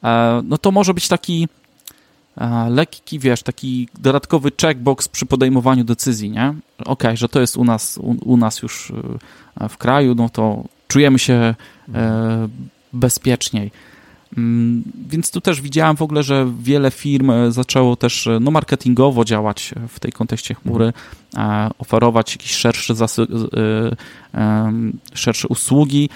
[0.03, 1.47] e, no to może być taki
[2.69, 6.53] lekki, wiesz, taki dodatkowy checkbox przy podejmowaniu decyzji, nie?
[6.85, 8.91] Ok, że to jest u nas, u, u nas już
[9.69, 11.55] w kraju, no to czujemy się
[12.93, 13.71] bezpieczniej.
[14.37, 18.51] Mm, więc tu też widziałem w ogóle, że wiele firm e, zaczęło też e, no,
[18.51, 20.93] marketingowo działać w tej kontekście chmury,
[21.37, 22.93] e, oferować jakieś szersze,
[25.13, 26.09] szersze usługi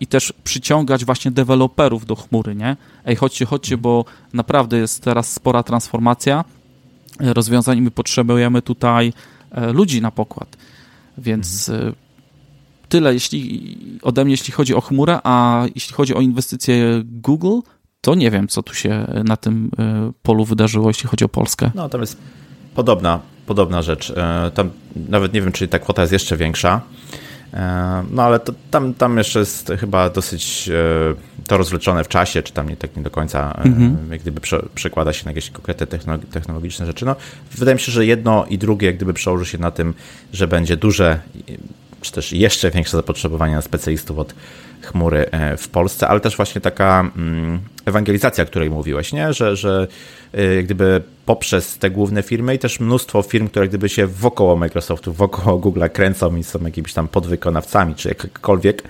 [0.00, 2.76] i też przyciągać właśnie deweloperów do chmury, nie?
[3.04, 6.44] Ej, chodźcie, chodźcie, bo naprawdę jest teraz spora transformacja
[7.20, 9.12] rozwiązań i my potrzebujemy tutaj
[9.72, 10.56] ludzi na pokład.
[11.18, 11.94] Więc mhm
[12.88, 17.58] tyle jeśli, ode mnie, jeśli chodzi o chmurę, a jeśli chodzi o inwestycje Google,
[18.00, 21.70] to nie wiem, co tu się na tym e, polu wydarzyło, jeśli chodzi o Polskę.
[21.74, 22.16] No, tam jest
[22.74, 24.10] podobna, podobna rzecz.
[24.10, 24.70] E, tam
[25.08, 26.80] nawet nie wiem, czy ta kwota jest jeszcze większa.
[27.56, 30.70] E, no ale to, tam, tam jeszcze jest chyba dosyć
[31.46, 33.98] to rozwleczone w czasie, czy tam nie tak nie do końca mhm.
[34.10, 35.86] jak gdyby prze, przekłada się na jakieś konkretne
[36.18, 37.04] technologiczne rzeczy.
[37.04, 37.16] No,
[37.52, 39.94] wydaje mi się, że jedno i drugie jak gdyby przełoży się na tym,
[40.32, 41.20] że będzie duże
[42.00, 44.34] czy też jeszcze większe zapotrzebowanie na specjalistów od
[44.86, 49.32] chmury e, w Polsce, ale też właśnie taka mm, ewangelizacja, o której mówiłeś, nie?
[49.32, 49.86] Że, że
[50.32, 55.12] e, gdyby poprzez te główne firmy i też mnóstwo firm, które gdyby się wokoło Microsoftu,
[55.12, 58.82] wokoło Google'a kręcą i są jakimiś tam podwykonawcami, czy jakkolwiek,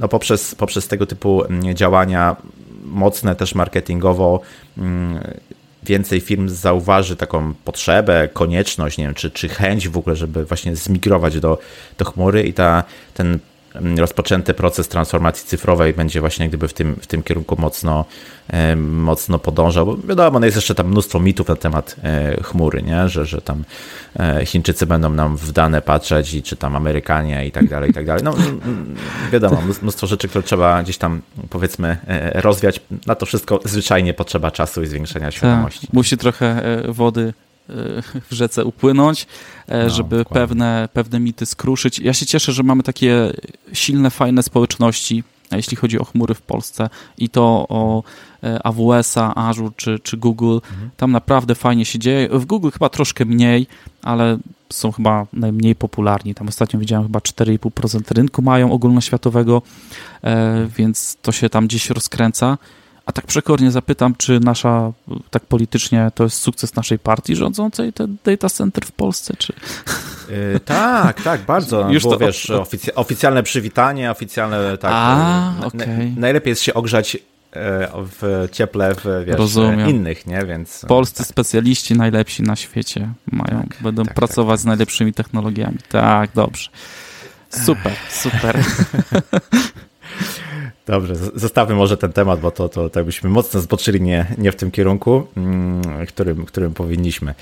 [0.00, 2.36] no poprzez, poprzez tego typu mm, działania
[2.84, 4.40] mocne też marketingowo
[4.78, 5.20] mm,
[5.82, 10.76] więcej firm zauważy taką potrzebę, konieczność, nie wiem, czy, czy chęć w ogóle, żeby właśnie
[10.76, 11.58] zmigrować do,
[11.98, 12.84] do chmury i ta,
[13.14, 13.38] ten
[13.74, 18.04] rozpoczęty proces transformacji cyfrowej będzie właśnie gdyby w tym, w tym kierunku mocno,
[18.48, 22.82] e, mocno podążał, bo wiadomo, no jest jeszcze tam mnóstwo mitów na temat e, chmury,
[22.82, 23.08] nie?
[23.08, 23.64] Że, że tam
[24.20, 27.94] e, Chińczycy będą nam w dane patrzeć i czy tam Amerykanie i tak dalej, i
[27.94, 28.24] tak dalej.
[28.24, 28.34] No
[29.32, 31.96] wiadomo, mnóstwo rzeczy, które trzeba gdzieś tam powiedzmy
[32.34, 32.80] rozwiać.
[33.06, 35.88] Na to wszystko zwyczajnie potrzeba czasu i zwiększenia tak, świadomości.
[35.92, 37.32] musi trochę wody
[38.30, 39.26] w rzece upłynąć,
[39.68, 41.98] e, no, żeby pewne, pewne mity skruszyć.
[41.98, 43.32] Ja się cieszę, że mamy takie
[43.72, 45.24] silne, fajne społeczności,
[45.56, 48.02] jeśli chodzi o chmury w Polsce i to o
[48.42, 50.54] e, AWS-a, Azure czy, czy Google.
[50.54, 50.90] Mhm.
[50.96, 52.28] Tam naprawdę fajnie się dzieje.
[52.28, 53.66] W Google chyba troszkę mniej,
[54.02, 54.38] ale
[54.70, 56.34] są chyba najmniej popularni.
[56.34, 59.62] Tam ostatnio widziałem chyba 4,5% rynku mają ogólnoświatowego,
[60.24, 62.58] e, więc to się tam gdzieś rozkręca.
[63.06, 64.92] A tak przekornie zapytam, czy nasza,
[65.30, 69.52] tak politycznie, to jest sukces naszej partii rządzącej, ten data center w Polsce, czy...
[70.28, 71.88] Yy, tak, tak, bardzo.
[71.90, 74.90] Już Było, to wiesz, ofic oficjalne przywitanie, oficjalne, tak.
[74.94, 76.12] A, e, okay.
[76.16, 77.88] najlepiej jest się ogrzać e,
[78.20, 79.90] w cieple w wiesz, Rozumiem.
[79.90, 80.44] innych, nie?
[80.46, 81.26] Więc polscy tak.
[81.26, 85.78] specjaliści najlepsi na świecie mają, tak, będą tak, pracować tak, z najlepszymi technologiami.
[85.88, 86.70] Tak, dobrze.
[87.50, 88.58] Super, super.
[90.86, 94.56] Dobrze, zostawmy może ten temat, bo to, to tak byśmy mocno zboczyli nie, nie w
[94.56, 97.34] tym kierunku, mm, którym, którym powinniśmy.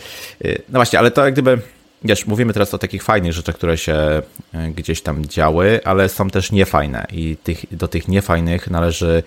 [0.45, 1.59] Y, no właśnie, ale to jak gdyby,
[2.05, 4.23] wiesz, mówimy teraz o takich fajnych rzeczach, które się
[4.55, 9.23] y, gdzieś tam działy, ale są też niefajne i tych, do tych niefajnych należy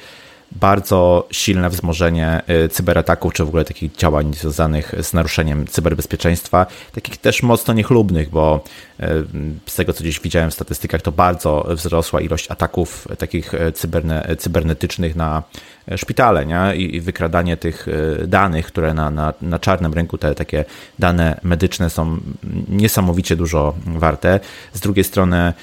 [0.56, 7.18] bardzo silne wzmożenie y, cyberataków, czy w ogóle takich działań związanych z naruszeniem cyberbezpieczeństwa, takich
[7.18, 8.64] też mocno niechlubnych, bo
[9.00, 9.06] y,
[9.66, 14.36] z tego, co gdzieś widziałem w statystykach, to bardzo wzrosła ilość ataków takich y, cyberne,
[14.38, 15.44] cybernetycznych na
[15.96, 16.76] szpitale nie?
[16.76, 17.88] I, wykradanie tych
[18.28, 20.66] danych, które na, na, na czarnym rynku, te takie
[21.00, 22.18] dane medyczne są
[22.70, 24.40] niesamowicie dużo warte.
[24.74, 25.54] Z drugiej strony,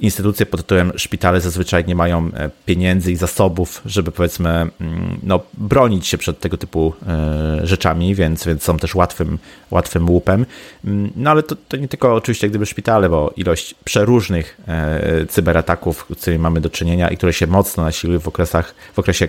[0.00, 4.70] instytucje pod tytułem szpitale zazwyczaj nie mają e, pieniędzy i zasobów, żeby powiedzmy mm,
[5.22, 9.38] no, bronić się przed tego typu e, rzeczami, więc, więc są też łatwym,
[9.70, 10.46] łatwym łupem.
[10.84, 16.06] Mm, no ale to, to nie tylko oczywiście gdyby szpitale, bo ilość przeróżnych e, cyberataków,
[16.16, 19.28] z którymi mamy do czynienia i które się mocno nasiliły w okresach, w okresie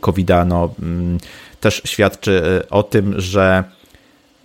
[0.00, 1.18] COVID-a, no, mm,
[1.60, 3.64] też świadczy o tym, że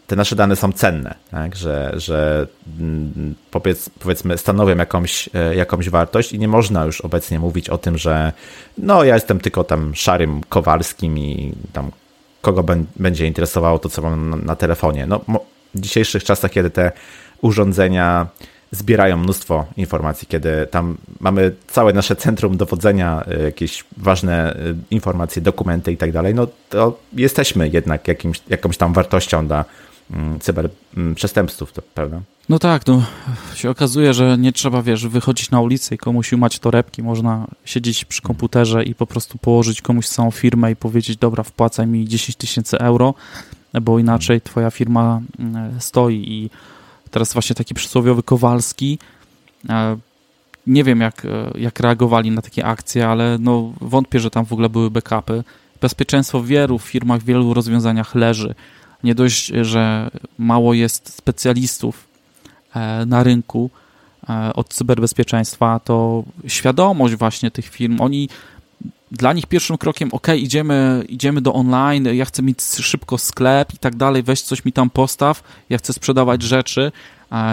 [0.08, 1.56] te nasze dane są cenne, tak?
[1.56, 2.48] że, że
[2.80, 7.78] mm, powiedz, powiedzmy stanowią jakąś, e, jakąś wartość i nie można już obecnie mówić o
[7.78, 8.34] tym, że
[8.78, 11.92] no ja jestem tylko tam szarym Kowalskim i tam
[12.42, 12.64] kogo
[12.96, 15.08] będzie interesowało to, co mam na, telefonie.
[15.08, 15.22] No,
[15.76, 16.92] w dzisiejszych czasach, kiedy te
[17.42, 18.28] urządzenia
[18.72, 24.58] zbierają mnóstwo informacji, kiedy tam mamy całe nasze centrum dowodzenia, e, jakieś ważne e,
[24.92, 29.66] informacje, dokumenty i tak dalej, no to jesteśmy jednak jakimś, jakąś tam wartością dla
[30.40, 32.22] cyberprzestępców, mm, to prawda?
[32.50, 33.04] No tak, no
[33.56, 38.06] się okazuje, że nie trzeba, wiesz, wychodzić na ulicę i komuś umać torebki, można siedzieć
[38.06, 42.36] przy komputerze i po prostu położyć komuś całą firmę i powiedzieć, dobra, wpłacaj mi 10
[42.36, 43.14] tysięcy euro,
[43.82, 46.24] bo inaczej twoja firma mm, stoi.
[46.28, 46.50] I
[47.12, 49.00] teraz właśnie taki przysłowiowy Kowalski,
[49.70, 49.98] e,
[50.68, 54.54] nie wiem jak, e, jak reagowali na takie akcje, ale no wątpię, że tam w
[54.54, 55.44] ogóle były backupy.
[55.82, 58.56] Bezpieczeństwo w wielu firmach, w wielu rozwiązaniach leży
[59.04, 62.08] nie dość, że mało jest specjalistów
[62.76, 63.70] e, na rynku
[64.30, 68.30] e, od cyberbezpieczeństwa, to świadomość właśnie tych firm, oni
[69.12, 73.78] dla nich pierwszym krokiem, ok, idziemy, idziemy do online, ja chcę mieć szybko sklep i
[73.78, 76.92] tak dalej, weź coś mi tam postaw, ja chcę sprzedawać rzeczy,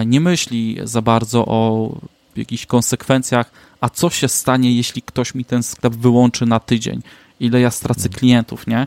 [0.07, 1.93] nie myśli za bardzo o
[2.37, 7.03] jakichś konsekwencjach, a co się stanie, jeśli ktoś mi ten sklep wyłączy na tydzień,
[7.41, 8.87] ile ja stracę klientów, nie?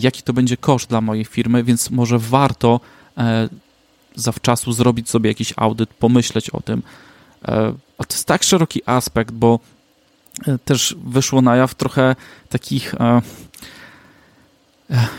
[0.00, 2.80] Jaki to będzie koszt dla mojej firmy, więc może warto
[3.18, 3.48] e,
[4.14, 6.82] zawczasu zrobić sobie jakiś audyt, pomyśleć o tym.
[7.48, 9.58] E, a to jest tak szeroki aspekt, bo
[10.46, 12.16] e, też wyszło na jaw trochę
[12.48, 12.94] takich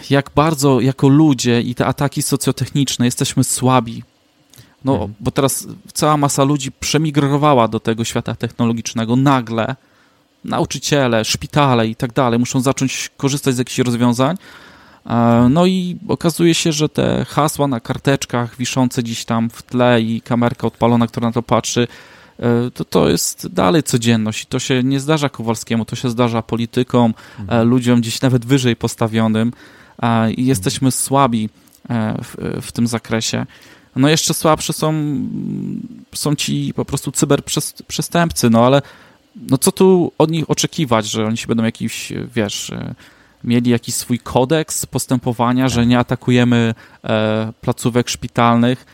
[0.10, 4.04] jak bardzo jako ludzie i te ataki socjotechniczne jesteśmy słabi.
[4.86, 5.14] No, mhm.
[5.20, 9.76] bo teraz cała masa ludzi przemigrowała do tego świata technologicznego nagle,
[10.46, 14.38] nauczyciele, szpitale i tak dalej muszą zacząć korzystać z jakichś rozwiązań.
[15.06, 20.02] E, no i okazuje się, że te hasła na karteczkach wiszące gdzieś tam w tle
[20.02, 21.88] i kamerka odpalona, która na to patrzy,
[22.40, 26.42] e, to to jest dalej codzienność i to się nie zdarza Kowalskiemu, to się zdarza
[26.42, 27.70] politykom, e, mhm.
[27.70, 29.54] ludziom gdzieś nawet wyżej postawionym
[30.38, 31.50] i jesteśmy słabi
[32.24, 33.46] w, w tym zakresie.
[33.96, 34.94] No jeszcze słabsze są,
[36.16, 38.82] są ci po prostu cyberprzestępcy, no ale
[39.50, 42.96] no co tu od nich oczekiwać, że oni się będą jakiś, wiesz, e,
[43.44, 46.74] mieli jakiś swój kodeks postępowania, że nie atakujemy
[47.04, 48.86] e, placówek szpitalnych,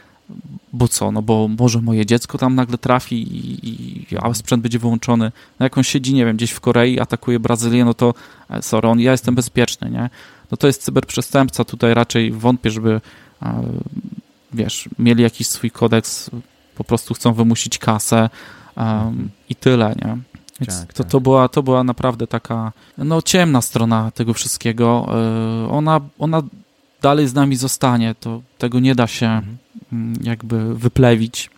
[0.73, 3.69] bo co, no bo może moje dziecko tam nagle trafi i,
[4.13, 5.31] i a sprzęt będzie wyłączony.
[5.59, 8.13] No jak on siedzi, nie wiem, gdzieś w Korei, atakuje Brazylię, no to
[8.49, 10.09] e, sorry, on, ja jestem bezpieczny, nie?
[10.51, 13.01] No to jest cyberprzestępca, tutaj raczej wątpię, żeby
[13.41, 13.63] e,
[14.53, 16.29] wiesz, mieli jakiś swój kodeks,
[16.75, 18.29] po prostu chcą wymusić kasę
[18.77, 20.17] um, i tyle, nie?
[20.61, 21.11] Więc tak, to, tak.
[21.11, 25.07] to, była, to była naprawdę taka no, ciemna strona tego wszystkiego.
[25.65, 26.41] E, ona, ona
[27.01, 28.15] dalej z nami zostanie.
[28.19, 29.57] To, tego nie da się mhm.
[29.93, 31.49] Mm, jakby wyplewić.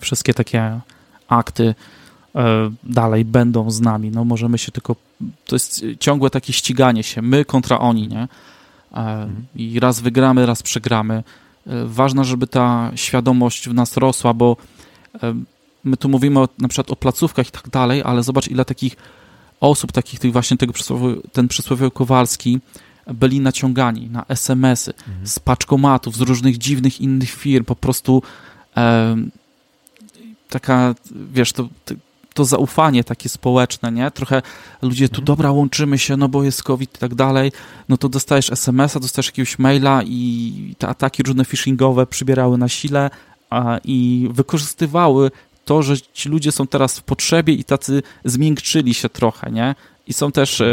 [0.00, 0.80] Wszystkie takie
[1.28, 1.74] akty
[2.34, 4.10] e, dalej będą z nami.
[4.10, 4.96] No możemy się tylko...
[5.46, 7.22] To jest ciągłe takie ściganie się.
[7.22, 8.22] My kontra oni, nie?
[8.22, 8.28] E,
[8.92, 9.46] mhm.
[9.56, 11.22] I raz wygramy, raz przegramy.
[11.84, 14.56] Ważne, żeby ta świadomość w nas rosła, bo
[15.84, 18.96] my tu mówimy o, na przykład o placówkach i tak dalej, ale zobacz ile takich
[19.60, 22.60] osób, takich tych właśnie tego przysłowiowy, ten przysłowiowy Kowalski
[23.06, 25.26] byli naciągani na SMS-y mhm.
[25.26, 28.22] z paczkomatów, z różnych dziwnych innych firm, po prostu
[28.76, 29.16] e,
[30.48, 30.94] taka,
[31.32, 31.68] wiesz, to,
[32.34, 34.10] to zaufanie takie społeczne, nie?
[34.10, 34.42] Trochę
[34.82, 35.24] ludzie tu, mhm.
[35.24, 37.52] dobra, łączymy się, no bo jest COVID i tak dalej,
[37.88, 43.10] no to dostajesz SMS-a, dostajesz jakiegoś maila i te ataki różne phishingowe przybierały na sile
[43.50, 45.30] a, i wykorzystywały
[45.64, 49.74] to, że ci ludzie są teraz w potrzebie i tacy zmiękczyli się trochę, nie?
[50.06, 50.66] I są też e,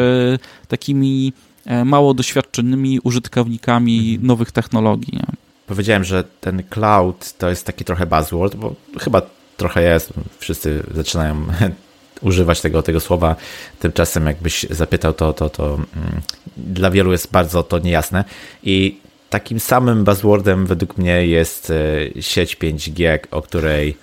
[0.68, 1.34] takimi
[1.66, 4.28] e, mało doświadczonymi użytkownikami mhm.
[4.28, 5.14] nowych technologii.
[5.14, 5.26] Nie?
[5.68, 9.22] Powiedziałem, że ten cloud to jest taki trochę buzzword, bo chyba
[9.58, 10.14] trochę jest.
[10.40, 11.46] Wszyscy zaczynają
[12.22, 13.36] używać tego, tego słowa.
[13.80, 16.22] Tymczasem jakbyś zapytał, to, to, to mm,
[16.58, 18.24] dla wielu jest bardzo to niejasne.
[18.64, 18.98] I
[19.30, 21.72] takim samym buzzwordem według mnie jest
[22.18, 23.98] e, sieć 5G, o której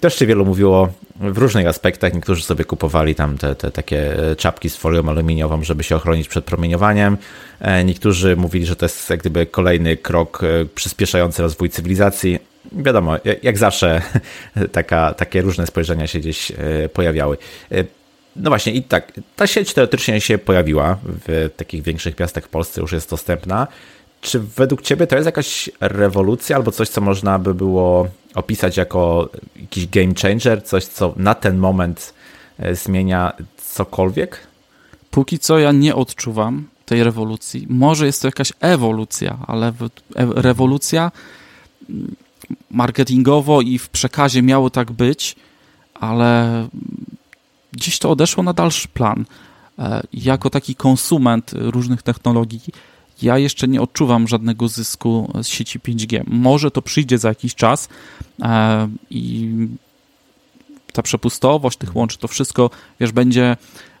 [0.00, 0.88] też się wielu mówiło
[1.20, 2.14] w różnych aspektach.
[2.14, 6.44] Niektórzy sobie kupowali tam te, te takie czapki z folią aluminiową, żeby się ochronić przed
[6.44, 7.16] promieniowaniem.
[7.60, 10.40] E, niektórzy mówili, że to jest jak gdyby kolejny krok
[10.74, 12.38] przyspieszający rozwój cywilizacji
[12.72, 14.02] wiadomo, jak zawsze
[14.72, 16.54] taka, takie różne spojrzenia się gdzieś e,
[16.88, 17.38] pojawiały.
[17.72, 17.84] E,
[18.36, 22.80] no właśnie, i tak, ta sieć teoretycznie się pojawiła w takich większych miastach w Polsce,
[22.80, 23.66] już jest dostępna.
[24.20, 28.08] Czy według Ciebie to jest jakaś rewolucja albo coś, co można by było
[28.38, 32.14] opisać jako jakiś game changer, coś, co na ten moment
[32.58, 33.32] e, zmienia
[33.74, 34.46] cokolwiek?
[35.10, 37.66] Póki co ja nie odczuwam tej rewolucji.
[37.70, 39.72] Może jest to jakaś ewolucja, ale
[40.16, 41.12] rewolucja
[42.70, 45.36] marketingowo i w przekazie miało tak być,
[45.94, 46.68] ale
[47.72, 49.24] gdzieś to odeszło na dalszy plan.
[49.78, 52.60] E, jako taki konsument różnych technologii,
[53.22, 56.22] ja jeszcze nie odczuwam żadnego zysku z sieci 5G.
[56.26, 57.88] Może to przyjdzie za jakiś czas
[58.42, 59.50] e, i
[60.92, 63.56] ta przepustowość tych łączy, to wszystko, wiesz, będzie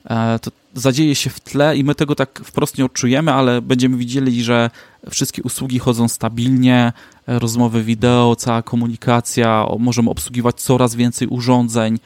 [0.08, 3.96] E, to zadzieje się w tle i my tego tak wprost nie odczujemy, ale będziemy
[3.96, 4.70] widzieli, że
[5.10, 6.92] wszystkie usługi chodzą stabilnie,
[7.26, 11.98] e, rozmowy wideo, cała komunikacja, możemy obsługiwać coraz więcej urządzeń,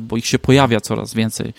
[0.00, 1.52] bo ich się pojawia coraz więcej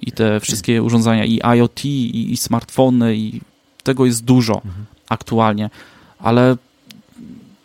[0.00, 3.40] i te wszystkie urządzenia i IoT i, i smartfony i
[3.82, 4.84] tego jest dużo mhm.
[5.08, 5.70] aktualnie,
[6.18, 6.56] ale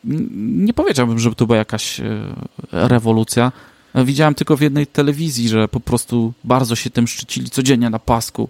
[0.04, 2.02] nie powiedziałbym, żeby to była jakaś
[2.72, 3.52] rewolucja.
[3.96, 8.50] Widziałem tylko w jednej telewizji, że po prostu bardzo się tym szczycili codziennie na pasku.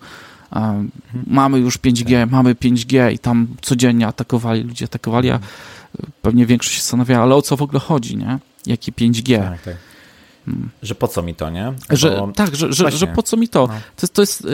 [1.28, 5.39] Mamy już 5G, mamy 5G i tam codziennie atakowali, ludzie atakowali, a
[6.22, 8.39] pewnie większość się zastanawiała, ale o co w ogóle chodzi, nie?
[8.65, 9.39] Jakie 5G?
[9.39, 9.76] Tak, tak.
[10.45, 10.70] Hmm.
[10.84, 11.74] Że po co mi to, nie?
[11.89, 13.68] Że, tak, że, że, że, po co mi to?
[13.68, 13.74] No.
[13.95, 14.47] To, jest, to jest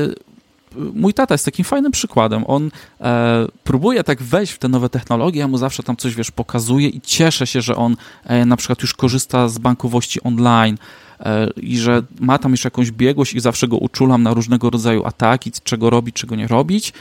[0.94, 2.44] mój tata jest takim fajnym przykładem.
[2.48, 2.72] On
[3.02, 6.88] e, próbuje tak wejść w te nowe technologie, ja mu zawsze tam coś, wiesz, pokazuje
[6.88, 10.78] i cieszę się, że on e, na przykład już korzysta z bankowości online
[11.20, 15.06] e, i że ma tam już jakąś biegłość i zawsze go uczulam na różnego rodzaju
[15.06, 16.94] ataki, czego robić, czego nie robić.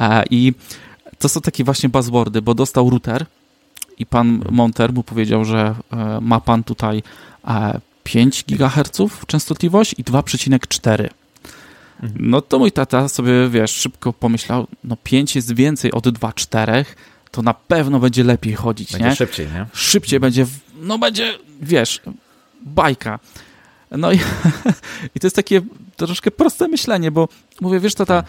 [0.00, 0.52] E, I
[1.18, 3.26] to są takie właśnie buzzwordy, bo dostał router
[3.98, 7.02] i pan Monter mu powiedział, że e, ma pan tutaj
[8.04, 11.08] 5 e, GHz częstotliwość i 2,4
[12.16, 16.84] no to mój tata sobie, wiesz, szybko pomyślał, no 5 jest więcej od 2,4,
[17.30, 19.16] to na pewno będzie lepiej chodzić, będzie nie?
[19.16, 19.66] szybciej, nie?
[19.72, 20.46] Szybciej będzie,
[20.80, 22.00] no będzie, wiesz,
[22.60, 23.18] bajka.
[23.90, 24.16] No i,
[25.14, 25.60] i to jest takie
[25.96, 27.28] troszkę proste myślenie, bo
[27.60, 28.22] mówię, wiesz, tata,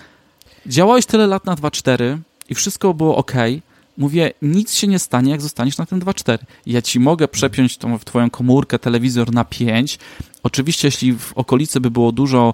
[0.66, 2.18] działałeś tyle lat na 2,4
[2.50, 3.34] i wszystko było ok,
[3.98, 6.38] mówię, nic się nie stanie, jak zostaniesz na ten 2.4.
[6.66, 10.00] Ja ci mogę przepiąć tą, w twoją komórkę telewizor na 5.
[10.46, 12.54] Oczywiście, jeśli w okolicy by było dużo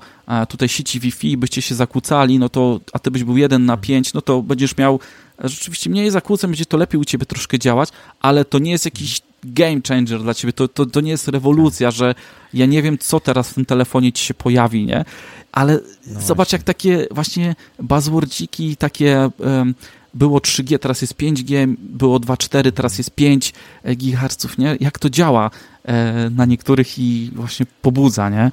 [0.50, 4.14] tutaj sieci Wi-Fi, byście się zakłócali, no to, a ty byś był jeden na 5,
[4.14, 5.00] no to będziesz miał
[5.44, 7.90] rzeczywiście mniej zakłóceń, będzie to lepiej u ciebie troszkę działać,
[8.22, 11.92] ale to nie jest jakiś game changer dla ciebie, to, to, to nie jest rewolucja,
[11.92, 12.16] że
[12.54, 15.06] ja nie wiem, co teraz w tym telefonie ci się pojawi, nie?
[15.52, 19.76] Ale no zobacz, jak takie właśnie buzzwordziki, takie um,
[20.14, 23.54] było 3G, teraz jest 5G, było 2.4, teraz jest 5
[23.86, 24.78] GHz, nie?
[24.80, 25.52] Jak to działa
[25.86, 28.52] e, na niektórych i właśnie pobudza, nie?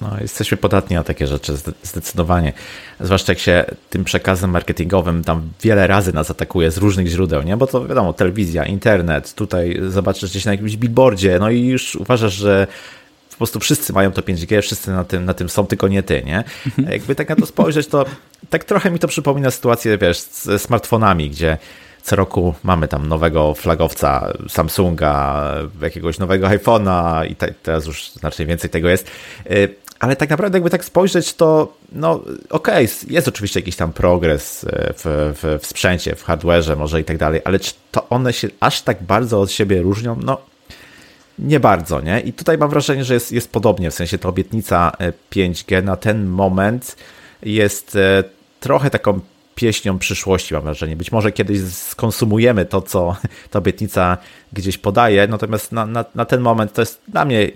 [0.00, 2.52] No, jesteśmy podatni na takie rzeczy, zdecydowanie.
[3.00, 7.56] Zwłaszcza jak się tym przekazem marketingowym tam wiele razy nas atakuje z różnych źródeł, nie?
[7.56, 12.34] Bo to wiadomo, telewizja, internet, tutaj zobaczysz gdzieś na jakimś billboardzie, no i już uważasz,
[12.34, 12.66] że
[13.34, 16.22] po prostu wszyscy mają to 5G, wszyscy na tym, na tym są, tylko nie ty,
[16.22, 16.44] nie?
[16.66, 16.92] Mhm.
[16.92, 18.04] Jakby tak na to spojrzeć, to
[18.50, 21.58] tak trochę mi to przypomina sytuację, wiesz, ze smartfonami, gdzie
[22.02, 25.44] co roku mamy tam nowego flagowca Samsunga,
[25.82, 29.10] jakiegoś nowego iPhone'a i te, teraz już znacznie więcej tego jest.
[29.50, 32.12] Y, ale tak naprawdę, jakby tak spojrzeć, to no
[32.50, 37.00] okej, okay, jest oczywiście jakiś tam progres y, w, w, w sprzęcie, w hardware'ze może
[37.00, 40.16] i tak dalej, ale czy to one się aż tak bardzo od siebie różnią?
[40.24, 40.53] No
[41.38, 42.20] nie bardzo, nie?
[42.20, 44.92] I tutaj mam wrażenie, że jest, jest podobnie, w sensie ta obietnica
[45.32, 46.96] 5G e, na ten moment
[47.42, 48.24] jest e,
[48.60, 49.20] trochę taką
[49.54, 50.96] pieśnią przyszłości, mam wrażenie.
[50.96, 53.16] Być może kiedyś skonsumujemy to, co
[53.50, 54.18] ta obietnica
[54.52, 57.50] gdzieś podaje, natomiast na, na, na ten moment to jest dla mnie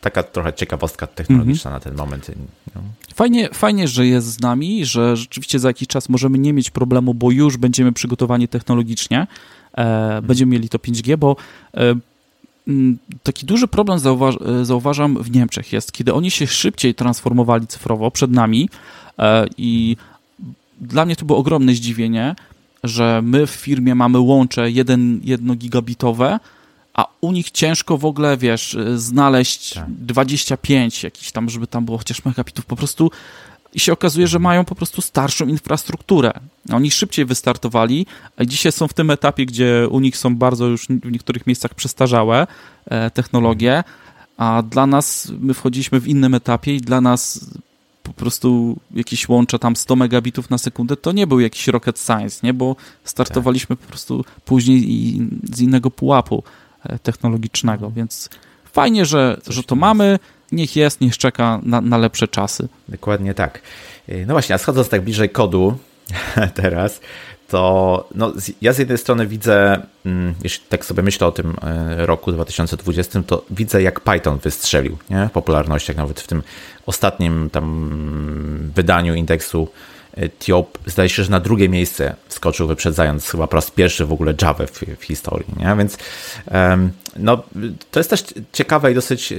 [0.00, 1.84] taka trochę ciekawostka technologiczna mm -hmm.
[1.84, 2.30] na ten moment.
[2.74, 2.82] No.
[3.14, 7.14] Fajnie, fajnie, że jest z nami, że rzeczywiście za jakiś czas możemy nie mieć problemu,
[7.14, 9.26] bo już będziemy przygotowani technologicznie,
[9.76, 11.36] e, będziemy mieli to 5G, bo
[11.74, 11.94] e,
[13.22, 18.30] taki duży problem zauważ, zauważam w Niemczech jest, kiedy oni się szybciej transformowali cyfrowo przed
[18.30, 18.68] nami
[19.58, 19.96] i
[20.80, 22.34] dla mnie to było ogromne zdziwienie,
[22.84, 26.40] że my w firmie mamy łącze 1, 1 gigabitowe,
[26.94, 29.84] a u nich ciężko w ogóle, wiesz, znaleźć tak.
[29.88, 32.66] 25 jakiś tam, żeby tam było chociaż megabitów.
[32.66, 33.10] Po prostu
[33.74, 36.32] i się okazuje, że mają po prostu starszą infrastrukturę.
[36.72, 38.06] Oni szybciej wystartowali,
[38.36, 41.74] a dzisiaj są w tym etapie, gdzie u nich są bardzo już w niektórych miejscach
[41.74, 42.46] przestarzałe
[42.86, 43.84] e, technologie,
[44.36, 47.46] a dla nas, my wchodziliśmy w innym etapie i dla nas
[48.02, 52.40] po prostu jakieś łącze tam 100 megabitów na sekundę, to nie był jakiś rocket science,
[52.42, 52.54] nie?
[52.54, 54.80] Bo startowaliśmy po prostu później
[55.52, 56.42] z innego pułapu
[56.82, 58.30] e, technologicznego, więc
[58.72, 60.18] fajnie, że, że to mamy,
[60.52, 62.68] niech jest, niech czeka na, na lepsze czasy.
[62.88, 63.62] Dokładnie tak.
[64.08, 65.78] E, no właśnie, a schodząc tak bliżej kodu
[66.54, 67.00] teraz,
[67.48, 68.32] to no,
[68.62, 73.22] ja z jednej strony widzę, mm, jeśli tak sobie myślę o tym e, roku 2020,
[73.22, 75.28] to widzę jak Python wystrzelił nie?
[75.28, 76.42] w popularnościach, nawet w tym
[76.86, 79.68] ostatnim tam wydaniu indeksu
[80.38, 84.34] TIOP, zdaje się, że na drugie miejsce skoczył, wyprzedzając chyba po raz pierwszy w ogóle
[84.42, 85.46] Java w, w historii.
[85.56, 85.76] Nie?
[85.78, 85.98] Więc
[87.16, 87.42] no,
[87.90, 89.34] to jest też ciekawe i dosyć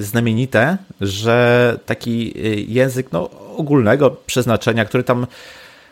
[0.00, 5.30] znamienite, że taki e, język no, ogólnego przeznaczenia, który tam, okej,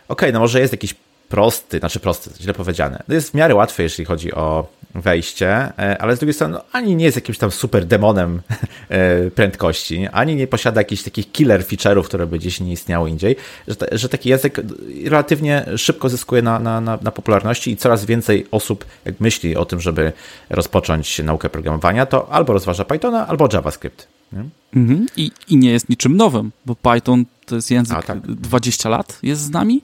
[0.08, 0.94] okay, no może jest jakiś
[1.34, 3.02] prosty, znaczy prosty, źle powiedziane.
[3.06, 6.64] To jest w miarę łatwe, jeśli chodzi o wejście, e, ale z drugiej strony no,
[6.72, 8.40] ani nie jest jakimś tam super demonem
[8.88, 13.36] e, prędkości, ani nie posiada jakichś takich killer feature'ów, które by gdzieś nie istniały indziej,
[13.68, 14.60] że, że taki język
[15.04, 19.64] relatywnie szybko zyskuje na, na, na, na popularności i coraz więcej osób, jak myśli o
[19.64, 20.12] tym, żeby
[20.50, 24.08] rozpocząć naukę programowania, to albo rozważa Pythona, albo JavaScript.
[24.32, 24.44] Nie?
[24.76, 25.06] Mhm.
[25.16, 28.20] I, I nie jest niczym nowym, bo Python to jest język A, tak.
[28.20, 29.82] 20 lat jest z nami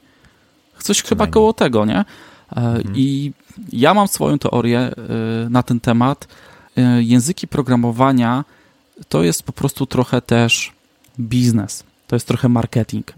[0.82, 1.98] Coś chyba koło tego, nie?
[1.98, 2.04] E,
[2.56, 2.96] mhm.
[2.96, 3.32] I
[3.72, 4.92] ja mam swoją teorię e,
[5.50, 6.28] na ten temat.
[6.76, 8.44] E, języki programowania
[9.08, 10.72] to jest po prostu trochę też
[11.20, 13.12] biznes, to jest trochę marketing.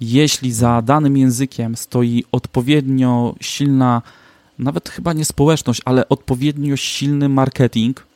[0.00, 4.02] Jeśli za danym językiem stoi odpowiednio silna,
[4.58, 8.06] nawet chyba nie społeczność, ale odpowiednio silny marketing,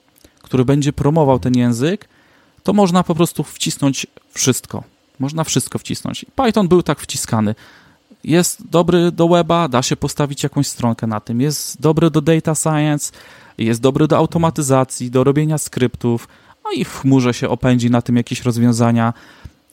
[0.43, 2.09] który będzie promował ten język,
[2.63, 4.85] to można po prostu wcisnąć wszystko.
[5.19, 6.27] Można wszystko wcisnąć.
[6.35, 7.55] Python był tak wciskany
[8.27, 12.55] jest dobry do weba, da się postawić jakąś stronkę na tym, jest dobry do data
[12.55, 13.13] science,
[13.59, 16.29] jest dobry do automatyzacji, do robienia skryptów,
[16.65, 19.13] no i w chmurze się opędzi na tym jakieś rozwiązania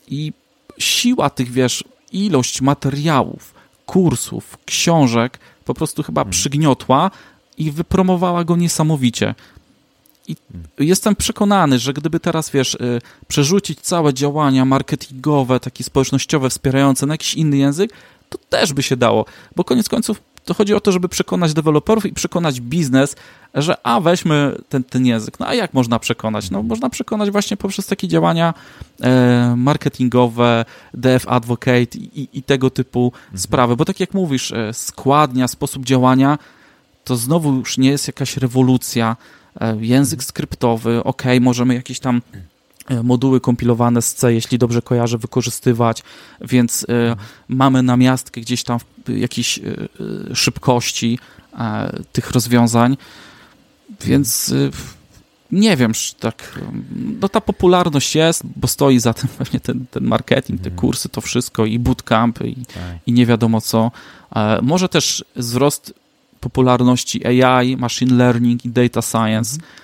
[0.08, 0.32] i
[0.78, 3.54] siła tych, wiesz, ilość materiałów,
[3.86, 6.32] kursów, książek po prostu chyba hmm.
[6.32, 7.10] przygniotła
[7.58, 9.34] i wypromowała go niesamowicie.
[10.28, 10.68] I hmm.
[10.78, 17.14] jestem przekonany, że gdyby teraz, wiesz, y, przerzucić całe działania marketingowe, takie społecznościowe, wspierające na
[17.14, 17.90] jakiś inny język,
[18.34, 19.24] to też by się dało,
[19.56, 23.16] bo koniec końców to chodzi o to, żeby przekonać deweloperów i przekonać biznes,
[23.54, 25.40] że a weźmy ten, ten język.
[25.40, 26.50] No a jak można przekonać?
[26.50, 28.54] No można przekonać właśnie poprzez takie działania
[29.00, 30.64] e, marketingowe,
[30.94, 33.38] dev advocate i, i tego typu mhm.
[33.38, 36.38] sprawy, bo tak jak mówisz, e, składnia, sposób działania
[37.04, 39.16] to znowu już nie jest jakaś rewolucja.
[39.60, 40.28] E, język mhm.
[40.28, 42.22] skryptowy, ok, możemy jakieś tam
[43.02, 46.02] moduły kompilowane z C, jeśli dobrze kojarzę, wykorzystywać,
[46.40, 47.28] więc mhm.
[47.48, 48.78] mamy namiastkę gdzieś tam
[49.08, 49.62] jakiejś e,
[50.34, 51.18] szybkości
[52.12, 52.96] tych rozwiązań,
[54.00, 54.54] więc
[55.52, 56.58] nie wiem, tak,
[57.20, 60.80] no ta popularność jest, bo stoi za tym pewnie ten, ten marketing, te mhm.
[60.80, 62.82] kursy, to wszystko i bootcampy i, tak.
[63.06, 63.90] i nie wiadomo co.
[64.62, 65.94] Może też wzrost
[66.40, 69.83] popularności AI, machine learning i data science, mhm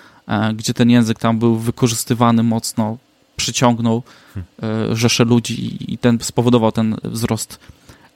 [0.55, 2.97] gdzie ten język tam był wykorzystywany mocno,
[3.35, 4.03] przyciągnął
[4.37, 7.59] e, rzesze ludzi i ten spowodował ten wzrost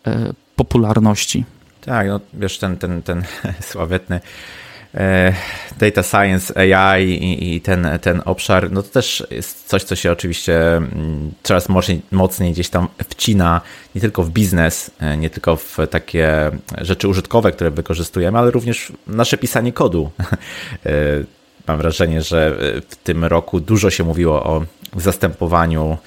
[0.08, 1.45] e, popularności.
[1.82, 3.24] Tak, no wiesz, ten, ten, ten
[3.72, 4.20] sławetny
[5.80, 10.12] data science, AI i, i, ten, ten obszar, no to też jest coś, co się
[10.12, 13.62] oczywiście mm, coraz mocniej, mocniej gdzieś tam wcina
[13.95, 16.51] nie tylko w biznes, nie tylko w takie
[16.82, 20.12] rzeczy użytkowe, które wykorzystujemy, ale również w nasze pisanie kodu.
[21.68, 25.97] mam wrażenie, że e, w tym roku dużo się mówiło o zastępowaniu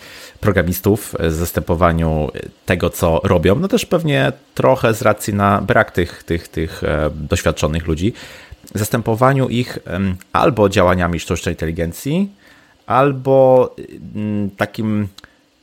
[0.41, 2.31] programistów, e, zastępowaniu
[2.67, 3.55] tego, co robią.
[3.55, 8.13] No też pewnie trochę z racji na brak tych, tych, tych e, doświadczonych ludzi,
[8.75, 9.79] zastępowaniu ich
[10.33, 12.33] albo działaniami sztucznej inteligencji,
[12.87, 13.77] albo
[14.57, 15.09] takim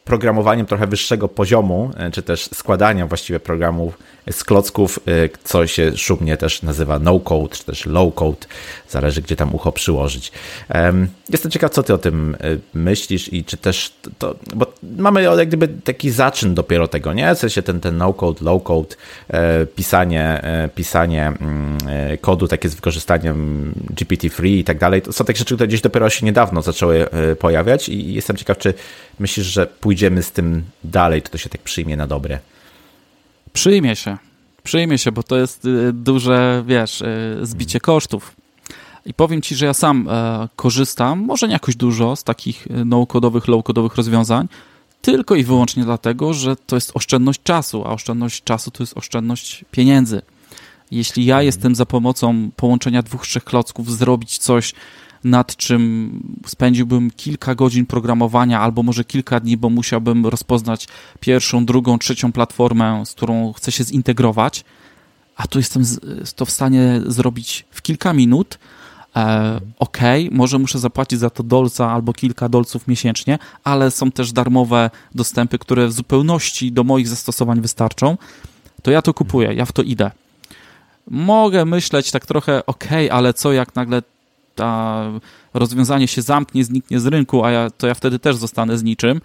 [0.05, 3.97] programowaniem trochę wyższego poziomu, e, czy też składaniem właściwie programów
[4.31, 8.45] z klocków, e, co się szumnie też nazywa no-code, czy też low-code,
[8.89, 10.31] zależy gdzie tam ucho przyłożyć.
[11.29, 15.47] Jestem ciekaw, co ty o tym e, myślisz i czy też to, bo mamy jak
[15.47, 17.35] gdyby taki zaczyn dopiero tego, nie?
[17.35, 18.95] W sensie ten, ten no-code, low-code,
[19.75, 20.41] pisanie,
[20.75, 21.77] pisanie mm,
[22.21, 26.09] kodu takie z wykorzystaniem GPT-free i tak dalej, to są takie rzeczy, które gdzieś dopiero
[26.09, 27.07] się niedawno zaczęły
[27.39, 28.73] pojawiać i jestem ciekaw, czy
[29.19, 32.39] myślisz, że pójdziemy z tym dalej, to to się tak przyjmie na dobre?
[33.53, 34.17] Przyjmie się.
[34.63, 38.35] Przyjmie się, bo to jest y, duże, wiesz, y, zbicie kosztów.
[39.05, 42.85] I powiem ci, że ja sam e, korzystam, może nie jakoś dużo, z takich y,
[42.85, 44.47] no-codowych, low-codowych rozwiązań,
[45.01, 49.65] tylko i wyłącznie dlatego, że to jest oszczędność czasu, a oszczędność czasu to jest oszczędność
[49.71, 50.21] pieniędzy.
[50.91, 51.45] Jeśli ja mhm.
[51.45, 54.73] jestem za pomocą połączenia dwóch, trzech klocków zrobić coś,
[55.25, 56.11] nad czym
[56.45, 60.87] spędziłbym kilka godzin programowania albo może kilka dni, bo musiałbym rozpoznać
[61.19, 64.65] pierwszą, drugą, trzecią platformę, z którą chcę się zintegrować,
[65.35, 65.83] a tu jestem
[66.35, 68.59] to w stanie zrobić w kilka minut.
[69.15, 69.97] E, ok,
[70.31, 75.59] może muszę zapłacić za to dolca albo kilka dolców miesięcznie, ale są też darmowe dostępy,
[75.59, 78.17] które w zupełności do moich zastosowań wystarczą.
[78.81, 80.11] To ja to kupuję, ja w to idę.
[81.07, 84.01] Mogę myśleć tak trochę, ok, ale co jak nagle
[84.55, 85.03] ta
[85.53, 89.21] rozwiązanie się zamknie, zniknie z rynku, a ja, to ja wtedy też zostanę z niczym.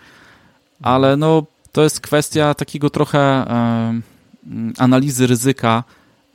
[0.83, 4.01] Ale no, to jest kwestia takiego trochę e,
[4.79, 5.85] analizy ryzyka,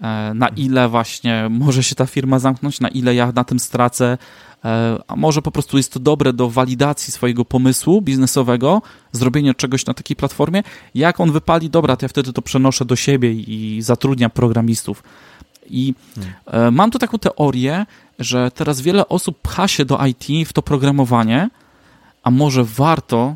[0.02, 4.18] e, na ile właśnie może się ta firma zamknąć, na ile ja na tym stracę,
[4.66, 8.82] e, a może po prostu jest to dobre do walidacji swojego pomysłu biznesowego,
[9.12, 10.64] zrobienie czegoś na takiej platformie.
[10.96, 15.04] Jak on wypali, dobra, to ja wtedy to przenoszę do siebie i zatrudniam programistów.
[15.70, 16.76] I hmm.
[16.76, 17.86] mam tu taką teorię,
[18.20, 21.50] że teraz wiele osób pcha się do IT w to programowanie,
[22.24, 23.36] a może warto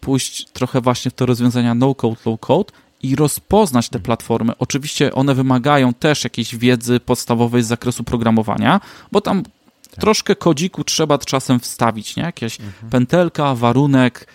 [0.00, 4.52] pójść trochę właśnie w te rozwiązania no-code, low-code i rozpoznać te platformy.
[4.58, 8.80] Oczywiście one wymagają też jakiejś wiedzy podstawowej z zakresu programowania,
[9.12, 10.00] bo tam tak.
[10.00, 12.22] troszkę kodziku trzeba czasem wstawić, nie?
[12.22, 12.90] Jakieś mhm.
[12.90, 14.26] pętelka, warunek,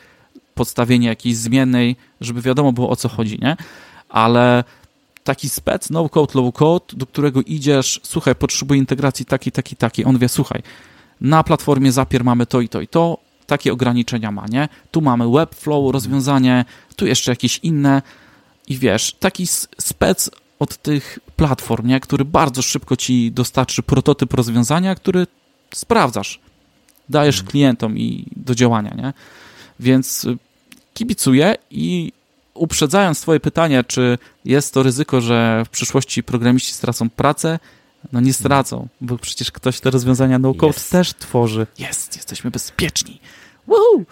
[0.56, 3.58] podstawienie jakiejś zmiennej, żeby wiadomo było o co chodzi, nie?
[4.10, 4.64] Ale
[5.28, 10.06] taki spec, no code, low code, do którego idziesz, słuchaj, potrzebuję integracji takiej, takiej, takiej.
[10.06, 10.62] On wie, słuchaj,
[11.22, 13.18] na platformie Zapier mamy to i to i to,
[13.48, 14.70] takie ograniczenia ma, nie?
[14.92, 16.66] Tu mamy Webflow rozwiązanie,
[16.96, 18.02] tu jeszcze jakieś inne
[18.68, 19.48] i wiesz, taki
[19.78, 22.00] spec od tych platform, nie?
[22.00, 25.28] który bardzo szybko ci dostarczy prototyp rozwiązania, który
[25.74, 26.40] sprawdzasz,
[27.10, 27.52] dajesz mhm.
[27.52, 29.14] klientom i do działania, nie?
[29.80, 30.38] Więc y,
[30.94, 32.12] kibicuję i
[32.58, 37.60] uprzedzając Twoje pytanie, czy jest to ryzyko, że w przyszłości programiści stracą pracę,
[38.12, 40.90] no nie stracą, bo przecież ktoś te rozwiązania no-code yes.
[40.90, 41.68] też tworzy.
[41.80, 43.20] Jest, jesteśmy bezpieczni.
[43.68, 44.06] Woohoo!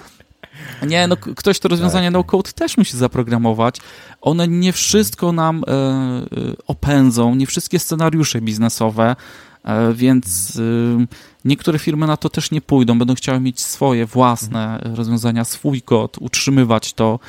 [0.87, 2.13] Nie, no ktoś to rozwiązanie tak.
[2.13, 3.77] no-code też musi zaprogramować.
[4.21, 6.25] One nie wszystko nam e, e
[6.67, 9.15] opędzą, nie wszystkie scenariusze biznesowe,
[9.63, 11.05] e, więc e,
[11.45, 16.17] niektóre firmy na to też nie pójdą, będą chciały mieć swoje własne rozwiązania, swój kod,
[16.19, 17.19] utrzymywać to.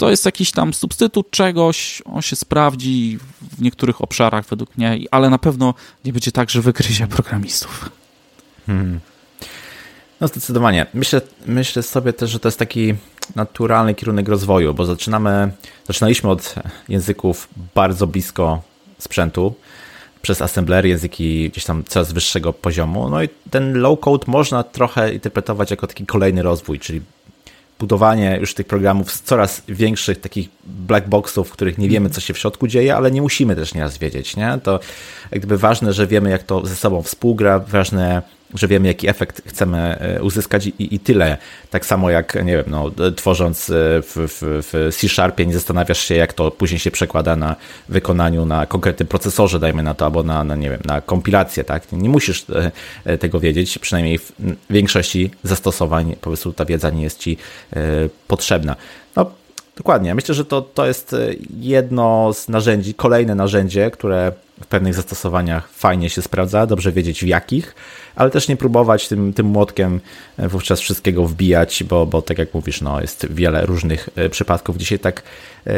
[0.00, 5.30] To jest jakiś tam substytut czegoś, on się sprawdzi w niektórych obszarach według mnie, ale
[5.30, 5.74] na pewno
[6.04, 7.90] nie będzie tak, że wygryzie programistów.
[8.66, 9.00] Hmm.
[10.20, 10.86] No zdecydowanie.
[10.94, 12.94] Myślę, myślę sobie też, że to jest taki
[13.36, 15.52] naturalny kierunek rozwoju, bo zaczynamy,
[15.86, 16.54] zaczynaliśmy od
[16.88, 18.62] języków bardzo blisko
[18.98, 19.54] sprzętu,
[20.22, 23.08] przez assembler, języki gdzieś tam coraz wyższego poziomu.
[23.08, 27.00] No i ten low code można trochę interpretować jako taki kolejny rozwój, czyli
[27.80, 32.20] budowanie już tych programów z coraz większych takich black boxów, w których nie wiemy, co
[32.20, 34.58] się w środku dzieje, ale nie musimy też nieraz wiedzieć, nie?
[34.62, 34.80] To
[35.30, 38.22] jakby ważne, że wiemy, jak to ze sobą współgra, ważne,
[38.54, 41.38] że wiemy, jaki efekt chcemy e, uzyskać i, i tyle.
[41.70, 43.72] Tak samo jak, nie wiem, no, tworząc e,
[44.02, 47.56] w, w, w C-Sharpie nie zastanawiasz się, jak to później się przekłada na
[47.88, 51.92] wykonaniu na konkretnym procesorze, dajmy na to, albo na, na nie wiem, na kompilację, tak?
[51.92, 52.46] Nie musisz
[53.04, 54.32] e, tego wiedzieć, przynajmniej w
[54.70, 57.36] większości zastosowań po prostu ta wiedza nie jest ci
[58.28, 58.76] potrzebna.
[59.16, 59.30] No,
[59.76, 60.14] Dokładnie.
[60.14, 61.16] Myślę, że to, to jest
[61.60, 64.32] jedno z narzędzi, kolejne narzędzie, które
[64.62, 67.74] w pewnych zastosowaniach fajnie się sprawdza, dobrze wiedzieć w jakich,
[68.16, 70.00] ale też nie próbować tym, tym młotkiem
[70.36, 74.76] e, wówczas wszystkiego wbijać, bo, bo tak jak mówisz, no, jest wiele różnych e, przypadków,
[74.76, 75.22] gdzie się tak
[75.66, 75.72] e,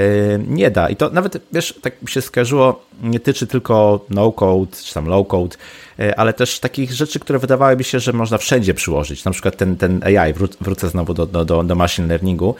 [0.46, 0.88] nie da.
[0.88, 5.56] I to nawet, wiesz, tak się skojarzyło, nie tyczy tylko no-code czy tam low-code,
[6.16, 9.24] ale też takich rzeczy, które wydawały mi się, że można wszędzie przyłożyć.
[9.24, 12.54] Na przykład ten, ten AI, wrócę znowu do, do, do machine learningu.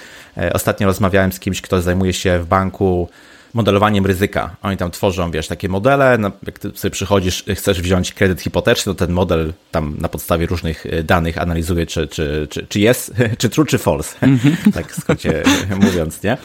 [0.52, 3.08] Ostatnio rozmawiałem z kimś, kto zajmuje się w banku
[3.54, 4.56] modelowaniem ryzyka.
[4.62, 8.94] Oni tam tworzą, wiesz, takie modele, no, jak ty sobie przychodzisz, chcesz wziąć kredyt hipoteczny,
[8.94, 13.14] to ten model tam na podstawie różnych y, danych analizuje, czy, czy, czy, czy jest,
[13.38, 14.72] czy true, czy false, mm-hmm.
[14.74, 15.42] tak w skrócie
[15.86, 16.36] mówiąc, nie?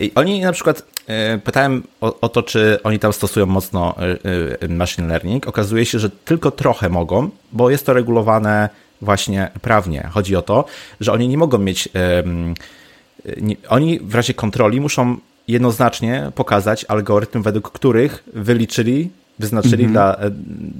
[0.00, 0.82] I oni na przykład,
[1.34, 3.94] y, pytałem o, o, to, czy oni tam stosują mocno
[4.62, 5.48] y, machine learning.
[5.48, 8.68] Okazuje się, że tylko trochę mogą, bo jest to regulowane
[9.02, 10.08] właśnie prawnie.
[10.12, 10.64] Chodzi o to,
[11.00, 11.88] że oni nie mogą mieć,
[13.68, 15.16] oni w razie kontroli muszą
[15.48, 19.92] jednoznacznie pokazać algorytm, według których wyliczyli wyznaczyli mm -hmm.
[19.92, 20.30] dla e,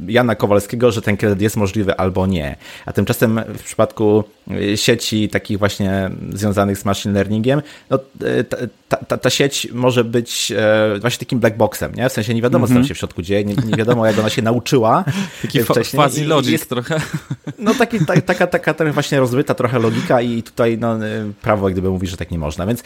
[0.09, 2.57] Jana Kowalskiego, że ten kredyt jest możliwy albo nie.
[2.87, 8.45] A tymczasem w przypadku e, sieci takich właśnie związanych z machine learningiem, no, e,
[8.89, 10.53] ta, ta, ta sieć może być
[11.01, 12.09] właśnie takim black boxem, nie?
[12.09, 12.69] W sensie nie wiadomo, mm -hmm.
[12.69, 12.89] co tam mhm.
[12.89, 15.05] się w środku dzieje, nie, nie wiadomo, jak ona się nauczyła
[15.43, 16.03] Taki wcześniej.
[16.03, 17.01] Quasi logic jest, trochę.
[17.59, 20.99] No taki, ta, taka, taka, taka właśnie rozryta trochę logika i tutaj no,
[21.43, 22.83] prawo jak gdyby mówi, że tak nie można, więc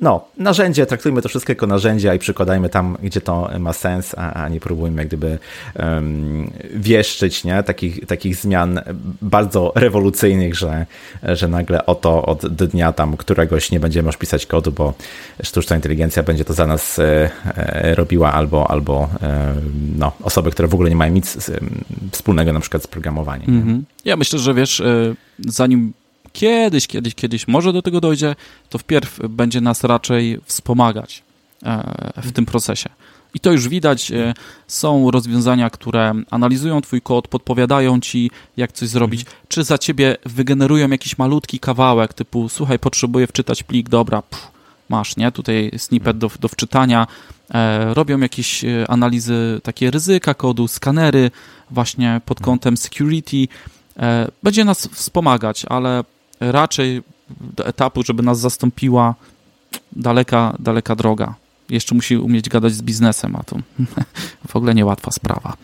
[0.00, 4.32] no, narzędzie, traktujmy to wszystko jako narzędzia i przykładajmy tam, gdzie to ma sens, a,
[4.32, 5.38] a nie próbujmy jak gdyby
[5.74, 7.62] um, wieszczyć nie?
[7.62, 8.80] Takich, takich zmian
[9.22, 10.86] bardzo rewolucyjnych, że,
[11.22, 14.94] że nagle oto od dnia tam któregoś nie będziemy już pisać kodu, bo
[15.42, 19.54] sztuczna inteligencja będzie to za nas e, e, robiła albo, albo e,
[19.98, 21.50] no, osoby, które w ogóle nie mają nic
[22.12, 23.48] wspólnego na przykład z programowaniem.
[23.48, 23.82] Mm -hmm.
[24.04, 25.92] Ja myślę, że wiesz, e, zanim
[26.36, 28.34] kiedyś, kiedyś, kiedyś może do tego dojdzie,
[28.70, 31.22] to wpierw będzie nas raczej wspomagać
[31.62, 32.90] e, w tym procesie.
[33.34, 34.12] I to już widać.
[34.12, 34.34] E,
[34.66, 39.36] są rozwiązania, które analizują Twój kod, podpowiadają Ci, jak coś zrobić, mhm.
[39.48, 44.50] czy za Ciebie wygenerują jakiś malutki kawałek, typu słuchaj, potrzebuję wczytać plik, dobra, pff,
[44.88, 45.32] masz, nie?
[45.32, 47.06] Tutaj snippet do, do wczytania.
[47.54, 51.30] E, robią jakieś analizy, takie ryzyka kodu, skanery,
[51.70, 52.44] właśnie pod mhm.
[52.44, 53.48] kątem security.
[53.98, 56.04] E, będzie nas wspomagać, ale
[56.40, 57.02] raczej
[57.40, 59.14] do etapu, żeby nas zastąpiła
[59.92, 61.34] daleka, daleka droga.
[61.68, 63.56] Jeszcze musi umieć gadać z biznesem, a to
[64.48, 65.56] w ogóle niełatwa sprawa.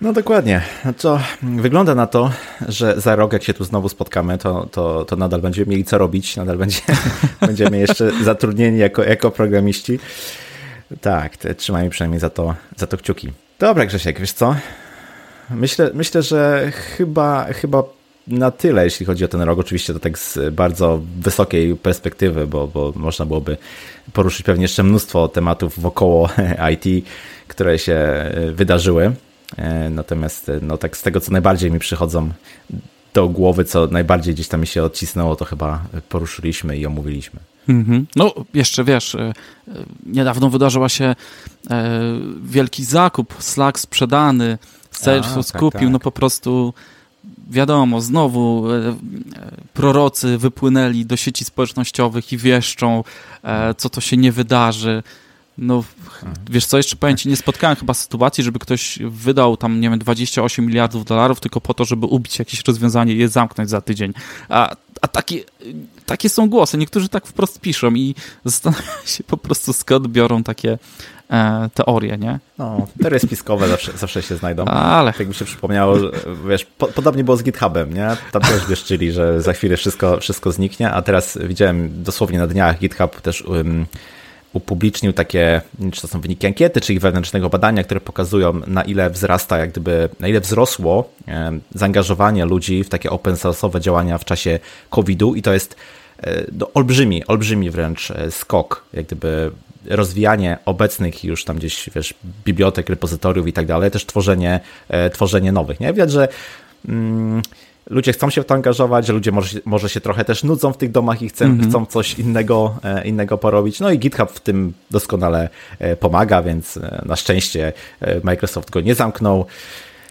[0.00, 0.62] No dokładnie.
[0.98, 2.30] To wygląda na to,
[2.68, 5.98] że za rok, jak się tu znowu spotkamy, to, to, to nadal będziemy mieli co
[5.98, 6.80] robić, nadal będzie,
[7.46, 9.98] będziemy jeszcze zatrudnieni jako, jako programiści.
[11.00, 13.32] Tak, trzymajmy przynajmniej za to, za to kciuki.
[13.58, 14.56] Dobra, Grzesiek, wiesz co?
[15.50, 17.82] Myślę, myślę że chyba, chyba
[18.26, 19.58] na tyle, jeśli chodzi o ten rok.
[19.58, 23.56] Oczywiście to tak z bardzo wysokiej perspektywy, bo, bo można byłoby
[24.12, 26.28] poruszyć pewnie jeszcze mnóstwo tematów wokoło
[26.74, 27.06] IT,
[27.48, 27.98] które się
[28.52, 29.14] wydarzyły.
[29.56, 32.30] E, natomiast no tak z tego, co najbardziej mi przychodzą
[33.14, 37.40] do głowy, co najbardziej gdzieś tam mi się odcisnęło, to chyba poruszyliśmy i omówiliśmy.
[37.68, 38.04] Mm-hmm.
[38.16, 39.32] No, jeszcze wiesz, e, e,
[40.06, 41.14] niedawno wydarzyła się
[42.42, 44.58] wielki zakup, Slack sprzedany,
[44.90, 45.90] Salesforce tak, kupił, tak.
[45.90, 46.74] no po prostu
[47.50, 48.94] wiadomo, znowu e, e,
[49.74, 53.04] prorocy wypłynęli do sieci społecznościowych i wieszczą,
[53.42, 55.02] e, co to się nie wydarzy.
[55.58, 55.84] No,
[56.50, 59.98] wiesz co, jeszcze powiem ci, nie spotkałem chyba sytuacji, żeby ktoś wydał tam, nie wiem,
[59.98, 64.12] 28 miliardów dolarów tylko po to, żeby ubić jakieś rozwiązanie i je zamknąć za tydzień.
[64.48, 65.44] A, a takie,
[66.06, 66.78] takie są głosy.
[66.78, 70.78] Niektórzy tak wprost piszą i zastanawiam się po prostu skąd biorą takie
[71.30, 72.38] e, teorie, nie?
[72.58, 74.64] No, teorie spiskowe zawsze, zawsze się znajdą.
[74.64, 75.12] Ale...
[75.12, 75.96] Tak mi się przypomniało,
[76.48, 78.16] wiesz, po, podobnie było z GitHubem, nie?
[78.32, 82.78] Tam też wieszczyli, że za chwilę wszystko, wszystko zniknie, a teraz widziałem dosłownie na dniach
[82.78, 83.86] GitHub też um,
[84.54, 85.60] upublicznił takie,
[85.92, 89.70] czy to są wyniki ankiety, czy ich wewnętrznego badania, które pokazują, na ile wzrasta, jak
[89.70, 91.10] gdyby, na ile wzrosło
[91.74, 94.58] zaangażowanie ludzi w takie open source'owe działania w czasie
[94.90, 95.76] COVID-u i to jest
[96.22, 99.50] e, no, olbrzymi, olbrzymi wręcz e, skok, jak gdyby
[99.86, 105.52] rozwijanie obecnych już tam gdzieś, wiesz, bibliotek, repozytoriów i tak dalej, też tworzenie, e, tworzenie
[105.52, 105.92] nowych, nie?
[105.92, 106.28] Widać, że
[106.88, 107.42] mm,
[107.86, 110.76] ludzie chcą się w to angażować, że ludzie może, może się trochę też nudzą w
[110.76, 111.68] tych domach i chcą, mm -hmm.
[111.68, 113.80] chcą coś innego, e, innego porobić.
[113.80, 117.72] No i GitHub w tym doskonale e, pomaga, więc na szczęście
[118.22, 119.46] Microsoft go nie zamknął.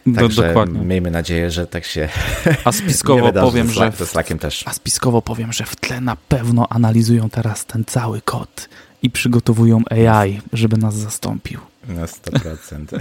[0.05, 0.80] No, Także dokładnie.
[0.80, 2.09] miejmy nadzieję, że tak się
[2.63, 4.63] a spiskowo wydarzy, powiem, że w, Slackiem też.
[4.67, 8.69] A spiskowo powiem, że w tle na pewno analizują teraz ten cały kod
[9.03, 11.59] i przygotowują AI, żeby nas zastąpił.
[11.88, 12.99] Na 100%.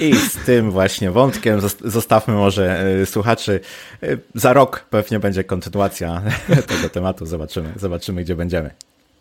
[0.00, 3.60] I z tym właśnie wątkiem zostawmy może e, słuchaczy.
[4.02, 6.22] E, za rok pewnie będzie kontynuacja
[6.66, 7.26] tego tematu.
[7.26, 8.70] Zobaczymy, zobaczymy gdzie będziemy.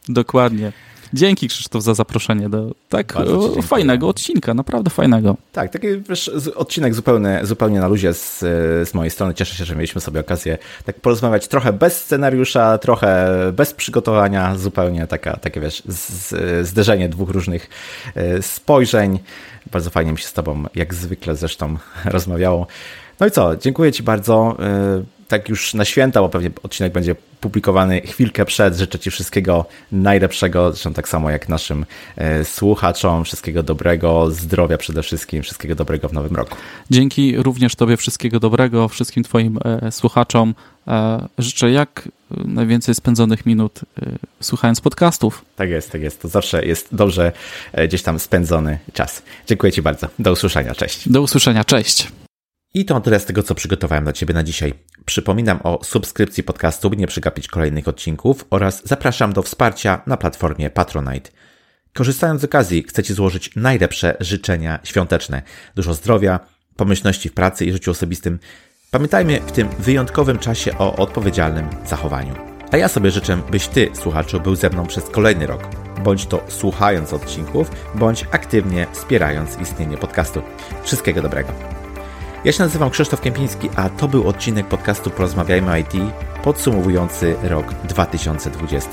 [0.09, 0.71] Dokładnie.
[1.13, 3.13] Dzięki Krzysztof za zaproszenie do tak
[3.61, 5.37] fajnego odcinka, naprawdę fajnego.
[5.51, 8.39] Tak, taki wiesz, odcinek zupełnie, zupełnie na luzie z,
[8.89, 9.33] z mojej strony.
[9.33, 15.07] Cieszę się, że mieliśmy sobie okazję tak porozmawiać trochę bez scenariusza, trochę bez przygotowania, zupełnie
[15.07, 17.69] taka, takie wiesz, z, zderzenie dwóch różnych
[18.15, 19.19] e, spojrzeń.
[19.71, 22.67] Bardzo fajnie mi się z tobą, jak zwykle zresztą, rozmawiało.
[23.19, 24.57] No i co, dziękuję Ci bardzo.
[25.27, 28.75] Tak już na święta, bo pewnie odcinek będzie publikowany chwilkę przed.
[28.75, 31.85] Życzę Ci wszystkiego najlepszego, zresztą tak samo jak naszym
[32.15, 33.23] e, słuchaczom.
[33.23, 36.55] Wszystkiego dobrego, zdrowia przede wszystkim, wszystkiego dobrego w nowym roku.
[36.91, 40.55] Dzięki również Tobie wszystkiego dobrego, wszystkim Twoim e, słuchaczom.
[40.87, 42.09] E, życzę jak
[42.45, 43.79] najwięcej spędzonych minut
[44.41, 45.45] słuchając podcastów.
[45.55, 46.21] Tak jest, tak jest.
[46.21, 47.31] To zawsze jest dobrze
[47.87, 49.21] gdzieś tam spędzony czas.
[49.47, 50.07] Dziękuję Ci bardzo.
[50.19, 50.75] Do usłyszenia.
[50.75, 51.09] Cześć.
[51.09, 51.63] Do usłyszenia.
[51.63, 52.07] Cześć.
[52.75, 54.73] I to tyle z tego, co przygotowałem dla Ciebie na dzisiaj.
[55.05, 60.69] Przypominam o subskrypcji podcastu, by nie przegapić kolejnych odcinków oraz zapraszam do wsparcia na platformie
[60.69, 61.31] Patronite.
[61.93, 65.41] Korzystając z okazji, chcę Ci złożyć najlepsze życzenia świąteczne.
[65.75, 66.39] Dużo zdrowia,
[66.75, 68.39] pomyślności w pracy i życiu osobistym.
[68.91, 72.35] Pamiętajmy w tym wyjątkowym czasie o odpowiedzialnym zachowaniu.
[72.71, 75.61] A ja sobie życzę, byś Ty, słuchaczu, był ze mną przez kolejny rok.
[76.03, 80.41] Bądź to słuchając odcinków, bądź aktywnie wspierając istnienie podcastu.
[80.83, 81.74] Wszystkiego dobrego.
[82.45, 85.93] Ja się nazywam Krzysztof Kępiński, a to był odcinek podcastu Porozmawiajmy IT
[86.43, 88.89] podsumowujący rok 2020.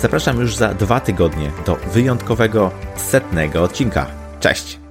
[0.00, 4.06] Zapraszam już za dwa tygodnie do wyjątkowego setnego odcinka.
[4.40, 4.85] Cześć!